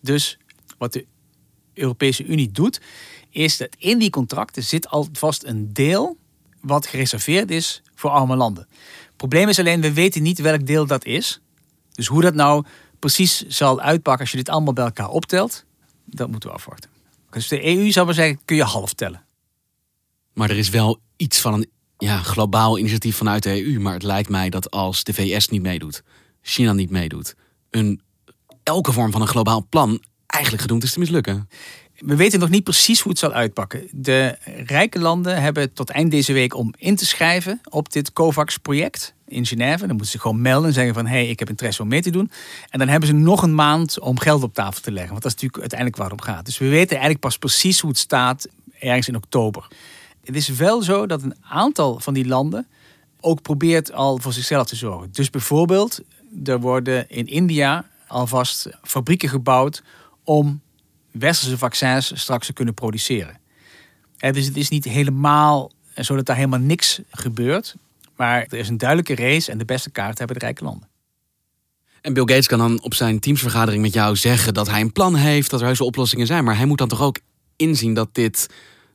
Dus 0.00 0.38
wat 0.78 0.92
de 0.92 1.06
Europese 1.74 2.24
Unie 2.24 2.50
doet, 2.50 2.80
is 3.30 3.56
dat 3.56 3.76
in 3.78 3.98
die 3.98 4.10
contracten 4.10 4.62
zit 4.62 4.88
alvast 4.88 5.44
een 5.44 5.72
deel 5.72 6.16
wat 6.60 6.86
gereserveerd 6.86 7.50
is 7.50 7.82
voor 7.94 8.10
arme 8.10 8.36
landen. 8.36 8.66
Het 9.06 9.16
probleem 9.16 9.48
is 9.48 9.58
alleen, 9.58 9.80
we 9.80 9.92
weten 9.92 10.22
niet 10.22 10.38
welk 10.38 10.66
deel 10.66 10.86
dat 10.86 11.04
is. 11.04 11.40
Dus 11.92 12.06
hoe 12.06 12.22
dat 12.22 12.34
nou 12.34 12.64
precies 13.00 13.46
zal 13.46 13.80
uitpakken 13.80 14.20
als 14.20 14.30
je 14.30 14.36
dit 14.36 14.48
allemaal 14.48 14.72
bij 14.72 14.84
elkaar 14.84 15.08
optelt, 15.08 15.64
dat 16.04 16.30
moeten 16.30 16.48
we 16.48 16.54
afwachten. 16.54 16.90
Dus 17.30 17.48
de 17.48 17.66
EU 17.66 17.90
zou 17.90 18.06
maar 18.06 18.14
zeggen, 18.14 18.40
kun 18.44 18.56
je 18.56 18.62
half 18.62 18.92
tellen. 18.92 19.24
Maar 20.32 20.50
er 20.50 20.58
is 20.58 20.68
wel 20.68 21.00
iets 21.16 21.40
van 21.40 21.54
een 21.54 21.70
ja, 21.98 22.18
globaal 22.18 22.78
initiatief 22.78 23.16
vanuit 23.16 23.42
de 23.42 23.64
EU. 23.64 23.80
Maar 23.80 23.92
het 23.92 24.02
lijkt 24.02 24.28
mij 24.28 24.50
dat 24.50 24.70
als 24.70 25.04
de 25.04 25.14
VS 25.14 25.48
niet 25.48 25.62
meedoet, 25.62 26.02
China 26.42 26.72
niet 26.72 26.90
meedoet, 26.90 27.34
een, 27.70 28.00
elke 28.62 28.92
vorm 28.92 29.10
van 29.10 29.20
een 29.20 29.28
globaal 29.28 29.66
plan 29.68 30.02
eigenlijk 30.26 30.62
gedoemd 30.62 30.82
is 30.82 30.92
te 30.92 30.98
mislukken. 30.98 31.48
We 32.04 32.16
weten 32.16 32.38
nog 32.38 32.48
niet 32.48 32.64
precies 32.64 33.00
hoe 33.00 33.10
het 33.10 33.20
zal 33.20 33.32
uitpakken. 33.32 33.88
De 33.92 34.38
rijke 34.66 34.98
landen 34.98 35.42
hebben 35.42 35.72
tot 35.72 35.90
eind 35.90 36.10
deze 36.10 36.32
week 36.32 36.54
om 36.54 36.74
in 36.76 36.96
te 36.96 37.06
schrijven 37.06 37.60
op 37.68 37.92
dit 37.92 38.12
COVAX-project 38.12 39.14
in 39.26 39.46
Genève. 39.46 39.78
Dan 39.78 39.88
moeten 39.88 40.06
ze 40.06 40.18
gewoon 40.18 40.40
melden 40.40 40.68
en 40.68 40.74
zeggen 40.74 40.94
van... 40.94 41.06
hé, 41.06 41.12
hey, 41.12 41.28
ik 41.28 41.38
heb 41.38 41.48
interesse 41.48 41.82
om 41.82 41.88
mee 41.88 42.02
te 42.02 42.10
doen. 42.10 42.30
En 42.70 42.78
dan 42.78 42.88
hebben 42.88 43.08
ze 43.08 43.14
nog 43.14 43.42
een 43.42 43.54
maand 43.54 43.98
om 43.98 44.18
geld 44.18 44.42
op 44.42 44.54
tafel 44.54 44.80
te 44.82 44.92
leggen. 44.92 45.10
Want 45.10 45.22
dat 45.22 45.34
is 45.34 45.40
natuurlijk 45.40 45.60
uiteindelijk 45.60 46.00
waar 46.00 46.10
het 46.10 46.20
om 46.20 46.34
gaat. 46.34 46.44
Dus 46.44 46.58
we 46.58 46.68
weten 46.68 46.90
eigenlijk 46.90 47.20
pas 47.20 47.38
precies 47.38 47.80
hoe 47.80 47.90
het 47.90 47.98
staat 47.98 48.48
ergens 48.78 49.08
in 49.08 49.16
oktober. 49.16 49.66
Het 50.24 50.36
is 50.36 50.48
wel 50.48 50.82
zo 50.82 51.06
dat 51.06 51.22
een 51.22 51.36
aantal 51.40 52.00
van 52.00 52.14
die 52.14 52.26
landen 52.26 52.66
ook 53.20 53.42
probeert 53.42 53.92
al 53.92 54.18
voor 54.18 54.32
zichzelf 54.32 54.66
te 54.66 54.76
zorgen. 54.76 55.08
Dus 55.12 55.30
bijvoorbeeld, 55.30 56.00
er 56.44 56.60
worden 56.60 57.08
in 57.08 57.26
India 57.26 57.84
alvast 58.06 58.68
fabrieken 58.82 59.28
gebouwd 59.28 59.82
om 60.24 60.60
westerse 61.12 61.58
vaccins 61.58 62.20
straks 62.20 62.46
te 62.46 62.52
kunnen 62.52 62.74
produceren. 62.74 63.40
Eh, 64.18 64.32
dus 64.32 64.46
het 64.46 64.56
is 64.56 64.68
niet 64.68 64.84
helemaal 64.84 65.70
zo 65.94 66.16
dat 66.16 66.26
daar 66.26 66.36
helemaal 66.36 66.58
niks 66.58 67.00
gebeurt. 67.10 67.74
Maar 68.16 68.46
er 68.48 68.58
is 68.58 68.68
een 68.68 68.78
duidelijke 68.78 69.14
race 69.14 69.50
en 69.50 69.58
de 69.58 69.64
beste 69.64 69.90
kaart 69.90 70.18
hebben 70.18 70.38
de 70.38 70.44
rijke 70.44 70.64
landen. 70.64 70.88
En 72.00 72.12
Bill 72.12 72.24
Gates 72.26 72.46
kan 72.46 72.58
dan 72.58 72.82
op 72.82 72.94
zijn 72.94 73.20
teamsvergadering 73.20 73.82
met 73.82 73.92
jou 73.92 74.16
zeggen 74.16 74.54
dat 74.54 74.68
hij 74.68 74.80
een 74.80 74.92
plan 74.92 75.14
heeft, 75.14 75.50
dat 75.50 75.60
er 75.60 75.66
heuse 75.66 75.84
oplossingen 75.84 76.26
zijn. 76.26 76.44
Maar 76.44 76.56
hij 76.56 76.66
moet 76.66 76.78
dan 76.78 76.88
toch 76.88 77.02
ook 77.02 77.18
inzien 77.56 77.94
dat 77.94 78.08
dit 78.12 78.48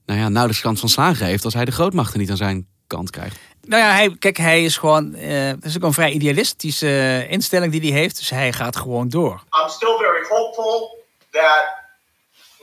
nou 0.05 0.19
ja, 0.19 0.29
nauwelijks 0.29 0.61
kans 0.61 0.79
van 0.79 0.89
slagen 0.89 1.25
heeft 1.25 1.45
als 1.45 1.53
hij 1.53 1.65
de 1.65 1.71
grootmachten 1.71 2.19
niet 2.19 2.29
aan 2.29 2.37
zijn 2.37 2.67
kant 2.87 3.09
krijgt. 3.09 3.37
Nou 3.61 3.81
ja, 3.81 3.91
hij, 3.91 4.15
kijk, 4.19 4.37
hij 4.37 4.63
is 4.63 4.77
gewoon. 4.77 5.15
Uh, 5.15 5.49
dat 5.49 5.63
is 5.63 5.75
ook 5.75 5.83
een 5.83 5.93
vrij 5.93 6.11
idealistische 6.11 6.87
uh, 6.87 7.31
instelling 7.31 7.71
die 7.71 7.81
hij 7.81 7.99
heeft. 7.99 8.17
Dus 8.17 8.29
hij 8.29 8.53
gaat 8.53 8.75
gewoon 8.75 9.09
door. 9.09 9.43
I'm 9.63 9.69
still 9.69 9.97
very 9.97 10.25
hopeful 10.29 11.03
that 11.31 11.84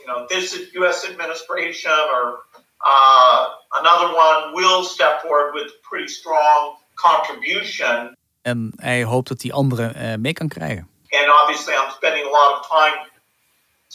you 0.03 0.13
know 0.13 0.27
this 0.27 0.53
U.S. 0.73 1.05
administration 1.09 1.91
or 1.91 2.43
uh, 2.85 3.47
another 3.79 4.13
one 4.13 4.53
will 4.53 4.83
step 4.83 5.21
forward 5.21 5.53
with 5.53 5.71
pretty 5.81 6.07
strong 6.07 6.77
contribution. 6.93 8.15
En 8.41 8.73
hij 8.75 9.03
hoopt 9.03 9.27
dat 9.27 9.39
die 9.39 9.53
anderen 9.53 9.95
uh, 9.97 10.15
mee 10.15 10.33
kan 10.33 10.47
krijgen. 10.47 10.87
And 11.09 11.29
obviously, 11.41 11.73
I'm 11.73 11.91
spending 11.91 12.25
a 12.25 12.31
lot 12.31 12.59
of 12.59 12.67
time 12.67 13.11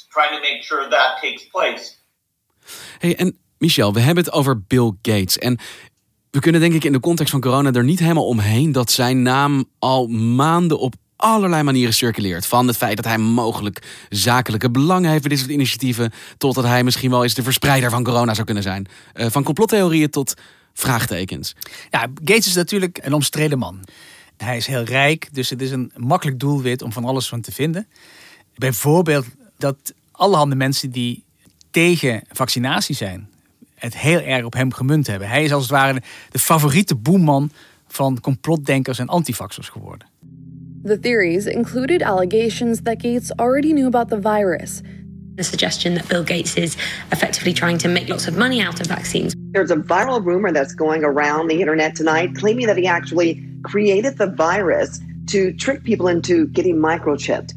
trying 0.08 0.34
to 0.34 0.40
make 0.40 0.62
sure 0.62 0.88
that 0.88 1.18
takes 1.20 1.46
place. 1.48 1.96
Hey, 2.98 3.16
en 3.16 3.38
Michel, 3.58 3.92
we 3.92 4.00
hebben 4.00 4.24
het 4.24 4.32
over 4.32 4.62
Bill 4.62 4.92
Gates. 5.02 5.38
En 5.38 5.58
we 6.30 6.40
kunnen 6.40 6.60
denk 6.60 6.74
ik 6.74 6.84
in 6.84 6.92
de 6.92 7.00
context 7.00 7.30
van 7.30 7.40
corona 7.40 7.72
er 7.72 7.84
niet 7.84 7.98
helemaal 7.98 8.26
omheen 8.26 8.72
dat 8.72 8.90
zijn 8.90 9.22
naam 9.22 9.64
al 9.78 10.06
maanden 10.06 10.78
op 10.78 10.94
allerlei 11.18 11.62
manieren 11.62 11.94
circuleert. 11.94 12.46
Van 12.46 12.66
het 12.66 12.76
feit 12.76 12.96
dat 12.96 13.04
hij 13.04 13.18
mogelijk 13.18 14.06
zakelijke 14.08 14.70
belangen 14.70 15.10
heeft 15.10 15.20
bij 15.20 15.30
dit 15.30 15.38
soort 15.38 15.50
initiatieven, 15.50 16.12
totdat 16.38 16.64
hij 16.64 16.84
misschien 16.84 17.10
wel 17.10 17.22
eens 17.22 17.34
de 17.34 17.42
verspreider 17.42 17.90
van 17.90 18.04
corona 18.04 18.34
zou 18.34 18.44
kunnen 18.44 18.62
zijn. 18.62 18.86
Uh, 19.14 19.26
van 19.30 19.42
complottheorieën 19.42 20.10
tot 20.10 20.34
vraagtekens. 20.74 21.54
Ja, 21.90 22.00
Gates 22.24 22.46
is 22.46 22.54
natuurlijk 22.54 22.98
een 23.02 23.12
omstreden 23.12 23.58
man. 23.58 23.84
Hij 24.36 24.56
is 24.56 24.66
heel 24.66 24.82
rijk, 24.82 25.28
dus 25.32 25.50
het 25.50 25.62
is 25.62 25.70
een 25.70 25.92
makkelijk 25.96 26.40
doelwit 26.40 26.82
om 26.82 26.92
van 26.92 27.04
alles 27.04 27.28
van 27.28 27.40
te 27.40 27.52
vinden. 27.52 27.86
Bijvoorbeeld 28.54 29.26
dat 29.58 29.76
allerhande 30.12 30.54
mensen 30.54 30.90
die 30.90 31.24
tegen 31.70 32.22
vaccinatie 32.30 32.94
zijn, 32.94 33.30
het 33.74 33.96
heel 33.96 34.20
erg 34.20 34.44
op 34.44 34.52
hem 34.52 34.72
gemunt 34.72 35.06
hebben. 35.06 35.28
Hij 35.28 35.44
is 35.44 35.52
als 35.52 35.62
het 35.62 35.72
ware 35.72 36.02
de 36.30 36.38
favoriete 36.38 36.94
boeman 36.94 37.50
van 37.88 38.20
complotdenkers 38.20 38.98
en 38.98 39.08
antivaxers 39.08 39.68
geworden. 39.68 40.08
The 40.88 40.96
theories 40.96 41.46
included 41.46 42.00
allegations 42.02 42.80
that 42.84 43.00
Gates 43.00 43.30
already 43.38 43.74
knew 43.74 43.88
about 43.88 44.08
the 44.08 44.16
virus. 44.16 44.82
The 45.34 45.44
suggestion 45.44 45.92
that 45.96 46.08
Bill 46.08 46.24
Gates 46.24 46.56
is 46.56 46.78
effectively 47.12 47.52
trying 47.52 47.76
to 47.78 47.88
make 47.88 48.08
lots 48.08 48.26
of 48.26 48.38
money 48.38 48.62
out 48.62 48.80
of 48.80 48.86
vaccines. 48.86 49.34
There's 49.52 49.70
a 49.70 49.76
viral 49.76 50.24
rumor 50.24 50.50
that's 50.50 50.74
going 50.74 51.04
around 51.04 51.50
the 51.50 51.60
internet 51.60 51.94
tonight 51.94 52.34
claiming 52.34 52.66
that 52.68 52.78
he 52.78 52.86
actually 52.86 53.38
created 53.64 54.16
the 54.16 54.28
virus 54.34 55.00
to 55.26 55.52
trick 55.52 55.82
people 55.82 56.08
into 56.08 56.46
getting 56.52 56.78
microchipped. 56.78 57.54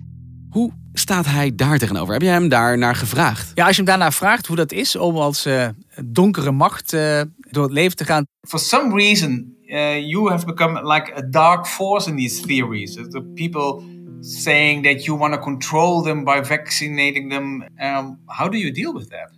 Hoe 0.50 0.72
staat 0.94 1.26
hij 1.26 1.56
daar 1.56 1.78
tegenover? 1.78 2.14
Heb 2.14 2.22
je 2.22 2.28
hem 2.28 2.50
daar 2.50 2.78
naar 2.78 2.96
gevraagd? 2.96 3.52
Ja, 3.54 3.66
als 3.66 3.76
je 3.76 3.82
hem 3.82 3.92
daarnaar 3.92 4.14
vraagt 4.14 4.48
hoe 4.48 4.56
dat 4.56 4.72
is 4.72 4.96
om 4.96 5.16
als 5.16 5.46
uh, 5.48 5.68
donkere 6.06 6.52
macht 6.52 6.94
uh, 6.94 7.22
door 7.50 7.64
het 7.64 7.74
leven 7.74 7.98
te 7.98 8.06
gaan. 8.06 8.26
For 8.48 8.60
some 8.60 8.96
reason, 8.96 9.56
you 10.00 10.30
have 10.30 10.46
become 10.46 10.82
like 10.94 11.12
a 11.16 11.22
dark 11.22 11.66
force 11.68 12.10
in 12.10 12.16
these 12.16 12.42
theories. 12.42 12.96
The 12.96 13.22
people 13.36 13.84
saying 14.22 14.84
that 14.84 15.04
you 15.06 15.18
want 15.18 15.34
to 15.34 15.40
control 15.40 16.04
them 16.04 16.24
by 16.24 16.42
vaccinating 16.42 17.30
them. 17.30 17.64
Um, 17.80 18.20
how 18.26 18.50
do 18.50 18.58
you 18.58 18.72
deal 18.72 18.94
with 18.94 19.10
that? 19.10 19.32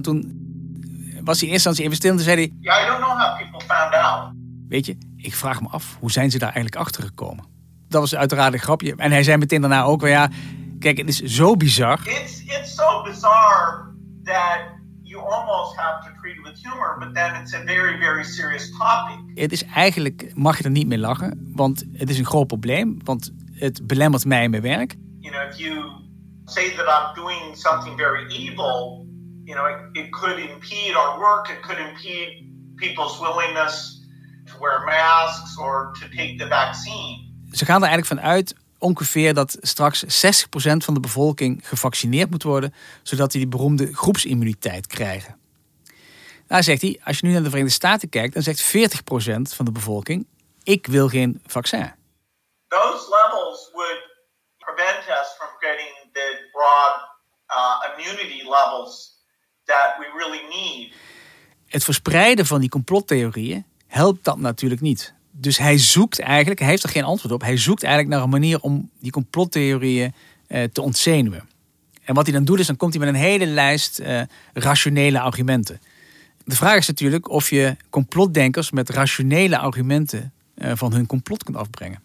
Toen 0.00 0.42
was 1.24 1.40
hij 1.40 1.50
eerst 1.50 1.66
aan 1.66 1.74
even 1.74 1.96
stil 1.96 2.12
en 2.12 2.20
zei 2.20 2.36
hij... 2.36 2.52
Yeah, 2.60 2.84
I 2.84 2.86
don't 2.86 3.00
know 3.00 3.18
how 3.18 3.36
people 3.38 3.60
found 3.60 3.94
out. 3.94 4.32
Weet 4.68 4.86
je, 4.86 4.96
ik 5.16 5.34
vraag 5.34 5.60
me 5.60 5.68
af, 5.68 5.96
hoe 6.00 6.10
zijn 6.10 6.30
ze 6.30 6.38
daar 6.38 6.52
eigenlijk 6.52 6.76
achter 6.76 7.02
gekomen? 7.02 7.44
Dat 7.88 8.00
was 8.00 8.14
uiteraard 8.14 8.52
een 8.52 8.58
grapje. 8.58 8.94
En 8.96 9.10
hij 9.10 9.22
zei 9.22 9.36
meteen 9.36 9.60
daarna 9.60 9.82
ook 9.82 10.00
wel 10.00 10.10
ja... 10.10 10.30
Kijk, 10.78 10.98
het 10.98 11.08
is 11.08 11.22
zo 11.22 11.56
bizar. 11.56 11.98
It's, 11.98 12.40
it's 12.40 12.74
so 12.74 13.02
bizarre 13.02 13.94
that 14.24 14.58
almost 15.32 15.76
have 15.76 16.04
to 16.04 16.10
treat 16.20 16.36
it 16.36 16.42
with 16.42 16.58
humor, 16.62 16.96
but 16.98 17.14
then 17.14 17.34
it's 17.42 17.54
a 17.54 17.62
very, 17.64 17.98
very 17.98 18.24
serious 18.24 18.70
topic. 18.78 19.18
Het 19.34 19.52
is 19.52 19.64
eigenlijk, 19.64 20.30
mag 20.34 20.58
je 20.58 20.64
er 20.64 20.70
niet 20.70 20.86
mee 20.86 20.98
lachen, 20.98 21.50
want 21.54 21.84
het 21.92 22.10
is 22.10 22.18
een 22.18 22.26
groot 22.26 22.46
probleem, 22.46 22.98
want 23.04 23.32
het 23.52 23.86
belemmert 23.86 24.24
mij 24.24 24.44
in 24.44 24.50
mijn 24.50 24.62
werk. 24.62 24.96
You 25.20 25.34
know, 25.34 25.50
if 25.50 25.56
you 25.56 25.90
say 26.44 26.70
that 26.70 26.86
I'm 26.86 27.14
doing 27.14 27.56
something 27.56 27.96
very 27.96 28.26
evil, 28.26 29.06
you 29.44 29.56
know, 29.56 29.66
it, 29.66 30.04
it 30.04 30.10
could 30.10 30.38
impede 30.38 30.96
our 30.96 31.18
work, 31.18 31.48
it 31.48 31.60
could 31.60 31.78
impede 31.78 32.52
people's 32.76 33.18
willingness 33.18 34.02
to 34.46 34.58
wear 34.60 34.84
masks 34.84 35.58
or 35.58 35.92
to 36.00 36.08
take 36.08 36.38
the 36.38 36.48
vaccine. 36.48 37.32
Ze 37.50 37.64
gaan 37.64 37.82
er 37.82 37.88
eigenlijk 37.88 38.20
van 38.20 38.30
uit 38.30 38.54
ongeveer 38.84 39.34
dat 39.34 39.56
straks 39.60 40.04
60% 40.04 40.06
van 40.76 40.94
de 40.94 41.00
bevolking 41.00 41.68
gevaccineerd 41.68 42.30
moet 42.30 42.42
worden, 42.42 42.74
zodat 43.02 43.30
die 43.30 43.40
die 43.40 43.50
beroemde 43.50 43.94
groepsimmuniteit 43.94 44.86
krijgen. 44.86 45.38
Nou 46.48 46.62
zegt 46.62 46.82
hij, 46.82 47.00
als 47.04 47.18
je 47.18 47.26
nu 47.26 47.32
naar 47.32 47.42
de 47.42 47.48
Verenigde 47.48 47.74
Staten 47.74 48.08
kijkt, 48.08 48.34
dan 48.34 48.42
zegt 48.42 48.62
40% 48.62 49.56
van 49.56 49.64
de 49.64 49.72
bevolking: 49.72 50.26
ik 50.62 50.86
wil 50.86 51.08
geen 51.08 51.42
vaccin. 51.46 51.92
Those 52.68 53.04
levels 53.08 53.70
would 53.72 54.02
prevent 54.58 54.98
us 55.08 55.28
from 55.38 55.48
getting 55.58 55.92
the 56.12 56.48
broad 56.52 56.94
uh, 57.48 57.88
immunity 57.90 58.42
levels 58.42 59.24
that 59.64 59.94
we 59.98 60.06
really 60.16 60.42
need. 60.48 60.92
Het 61.66 61.84
verspreiden 61.84 62.46
van 62.46 62.60
die 62.60 62.68
complottheorieën 62.68 63.66
helpt 63.86 64.24
dat 64.24 64.38
natuurlijk 64.38 64.80
niet. 64.80 65.14
Dus 65.36 65.58
hij 65.58 65.78
zoekt 65.78 66.18
eigenlijk, 66.20 66.60
hij 66.60 66.68
heeft 66.68 66.82
er 66.82 66.88
geen 66.88 67.04
antwoord 67.04 67.34
op, 67.34 67.40
hij 67.40 67.56
zoekt 67.56 67.82
eigenlijk 67.82 68.14
naar 68.14 68.24
een 68.24 68.30
manier 68.30 68.60
om 68.60 68.90
die 69.00 69.10
complottheorieën 69.10 70.12
eh, 70.46 70.62
te 70.62 70.82
ontzenuwen. 70.82 71.48
En 72.04 72.14
wat 72.14 72.24
hij 72.24 72.34
dan 72.34 72.44
doet 72.44 72.58
is, 72.58 72.66
dan 72.66 72.76
komt 72.76 72.94
hij 72.94 73.04
met 73.04 73.14
een 73.14 73.20
hele 73.20 73.46
lijst 73.46 73.98
eh, 73.98 74.20
rationele 74.52 75.20
argumenten. 75.20 75.80
De 76.44 76.56
vraag 76.56 76.76
is 76.76 76.86
natuurlijk 76.86 77.28
of 77.28 77.50
je 77.50 77.76
complotdenkers 77.90 78.70
met 78.70 78.88
rationele 78.90 79.58
argumenten 79.58 80.32
eh, 80.54 80.72
van 80.74 80.92
hun 80.92 81.06
complot 81.06 81.44
kunt 81.44 81.56
afbrengen. 81.56 82.02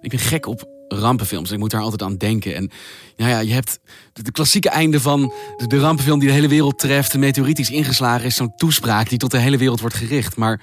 Ik 0.00 0.10
ben 0.10 0.18
gek 0.18 0.46
op 0.46 0.68
rampenfilms. 0.88 1.50
Ik 1.50 1.58
moet 1.58 1.70
daar 1.70 1.80
altijd 1.80 2.02
aan 2.02 2.16
denken. 2.16 2.54
En 2.54 2.70
ja, 3.16 3.38
je 3.38 3.52
hebt 3.52 3.80
de, 4.12 4.32
klassieke 4.32 4.68
einde 4.68 5.00
van 5.00 5.32
de, 5.66 5.78
rampenfilm 5.78 6.18
die 6.18 6.28
de 6.28 6.34
hele 6.34 6.48
wereld 6.48 6.78
treft. 6.78 7.12
De 7.12 7.18
meteoriet 7.18 7.58
is 7.58 7.70
ingeslagen 7.70 8.26
is 8.26 8.36
zo'n 8.36 8.54
toespraak 8.56 9.08
die 9.08 9.18
tot 9.18 9.30
de 9.30 9.38
hele 9.38 9.56
wereld 9.56 9.80
wordt 9.80 9.94
gericht. 9.94 10.36
Maar 10.36 10.60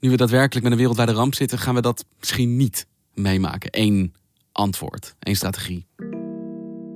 nu 0.00 0.10
we 0.10 0.16
daadwerkelijk 0.16 0.62
met 0.62 0.72
een 0.72 0.78
wereldwijde 0.78 1.12
ramp 1.12 1.34
zitten, 1.34 1.58
gaan 1.58 1.74
we 1.74 1.80
dat 1.80 2.04
misschien 2.18 2.56
niet 2.56 2.86
meemaken. 3.14 3.68
Eén 3.72 4.14
antwoord, 4.52 5.14
één 5.18 5.36
strategie. 5.36 5.86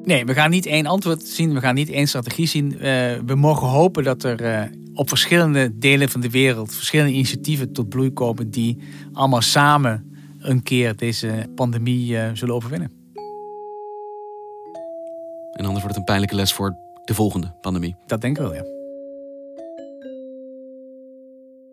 Nee, 0.03 0.25
we 0.25 0.35
gaan 0.35 0.51
niet 0.51 0.67
één 0.67 0.87
antwoord 0.87 1.23
zien. 1.23 1.55
We 1.55 1.61
gaan 1.61 1.75
niet 1.75 1.91
één 1.91 2.09
strategie 2.09 2.47
zien. 2.47 2.73
Uh, 2.73 2.81
we 3.27 3.35
mogen 3.37 3.69
hopen 3.69 4.05
dat 4.05 4.23
er 4.23 4.43
uh, 4.43 4.63
op 4.95 5.09
verschillende 5.09 5.79
delen 5.79 6.09
van 6.09 6.21
de 6.21 6.31
wereld 6.31 6.75
verschillende 6.75 7.13
initiatieven 7.13 7.73
tot 7.73 7.89
bloei 7.89 8.13
komen 8.13 8.51
die 8.51 8.79
allemaal 9.13 9.43
samen 9.43 10.11
een 10.41 10.63
keer 10.63 10.97
deze 10.97 11.47
pandemie 11.55 12.13
uh, 12.13 12.31
zullen 12.33 12.55
overwinnen. 12.55 12.93
En 15.53 15.65
anders 15.65 15.81
wordt 15.81 15.89
het 15.89 15.97
een 15.97 16.05
pijnlijke 16.05 16.35
les 16.35 16.53
voor 16.53 16.77
de 17.05 17.15
volgende 17.15 17.55
pandemie. 17.61 17.97
Dat 18.07 18.21
denk 18.21 18.37
ik 18.37 18.43
wel, 18.43 18.55
ja. 18.55 18.65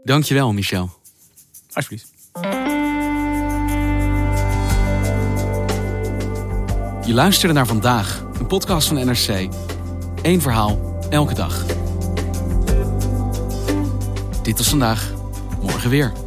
Dankjewel, 0.04 0.54
Michel. 0.54 0.90
Alsjeblieft. 1.74 2.14
Je 7.06 7.14
luisterde 7.14 7.54
naar 7.54 7.68
vandaag, 7.68 8.26
een 8.40 8.48
podcast 8.48 8.88
van 8.88 9.06
NRC. 9.06 9.50
Eén 10.22 10.42
verhaal, 10.42 10.98
elke 11.10 11.34
dag. 11.34 11.66
Dit 14.44 14.58
was 14.58 14.70
vandaag, 14.70 15.14
morgen 15.62 15.90
weer. 15.90 16.27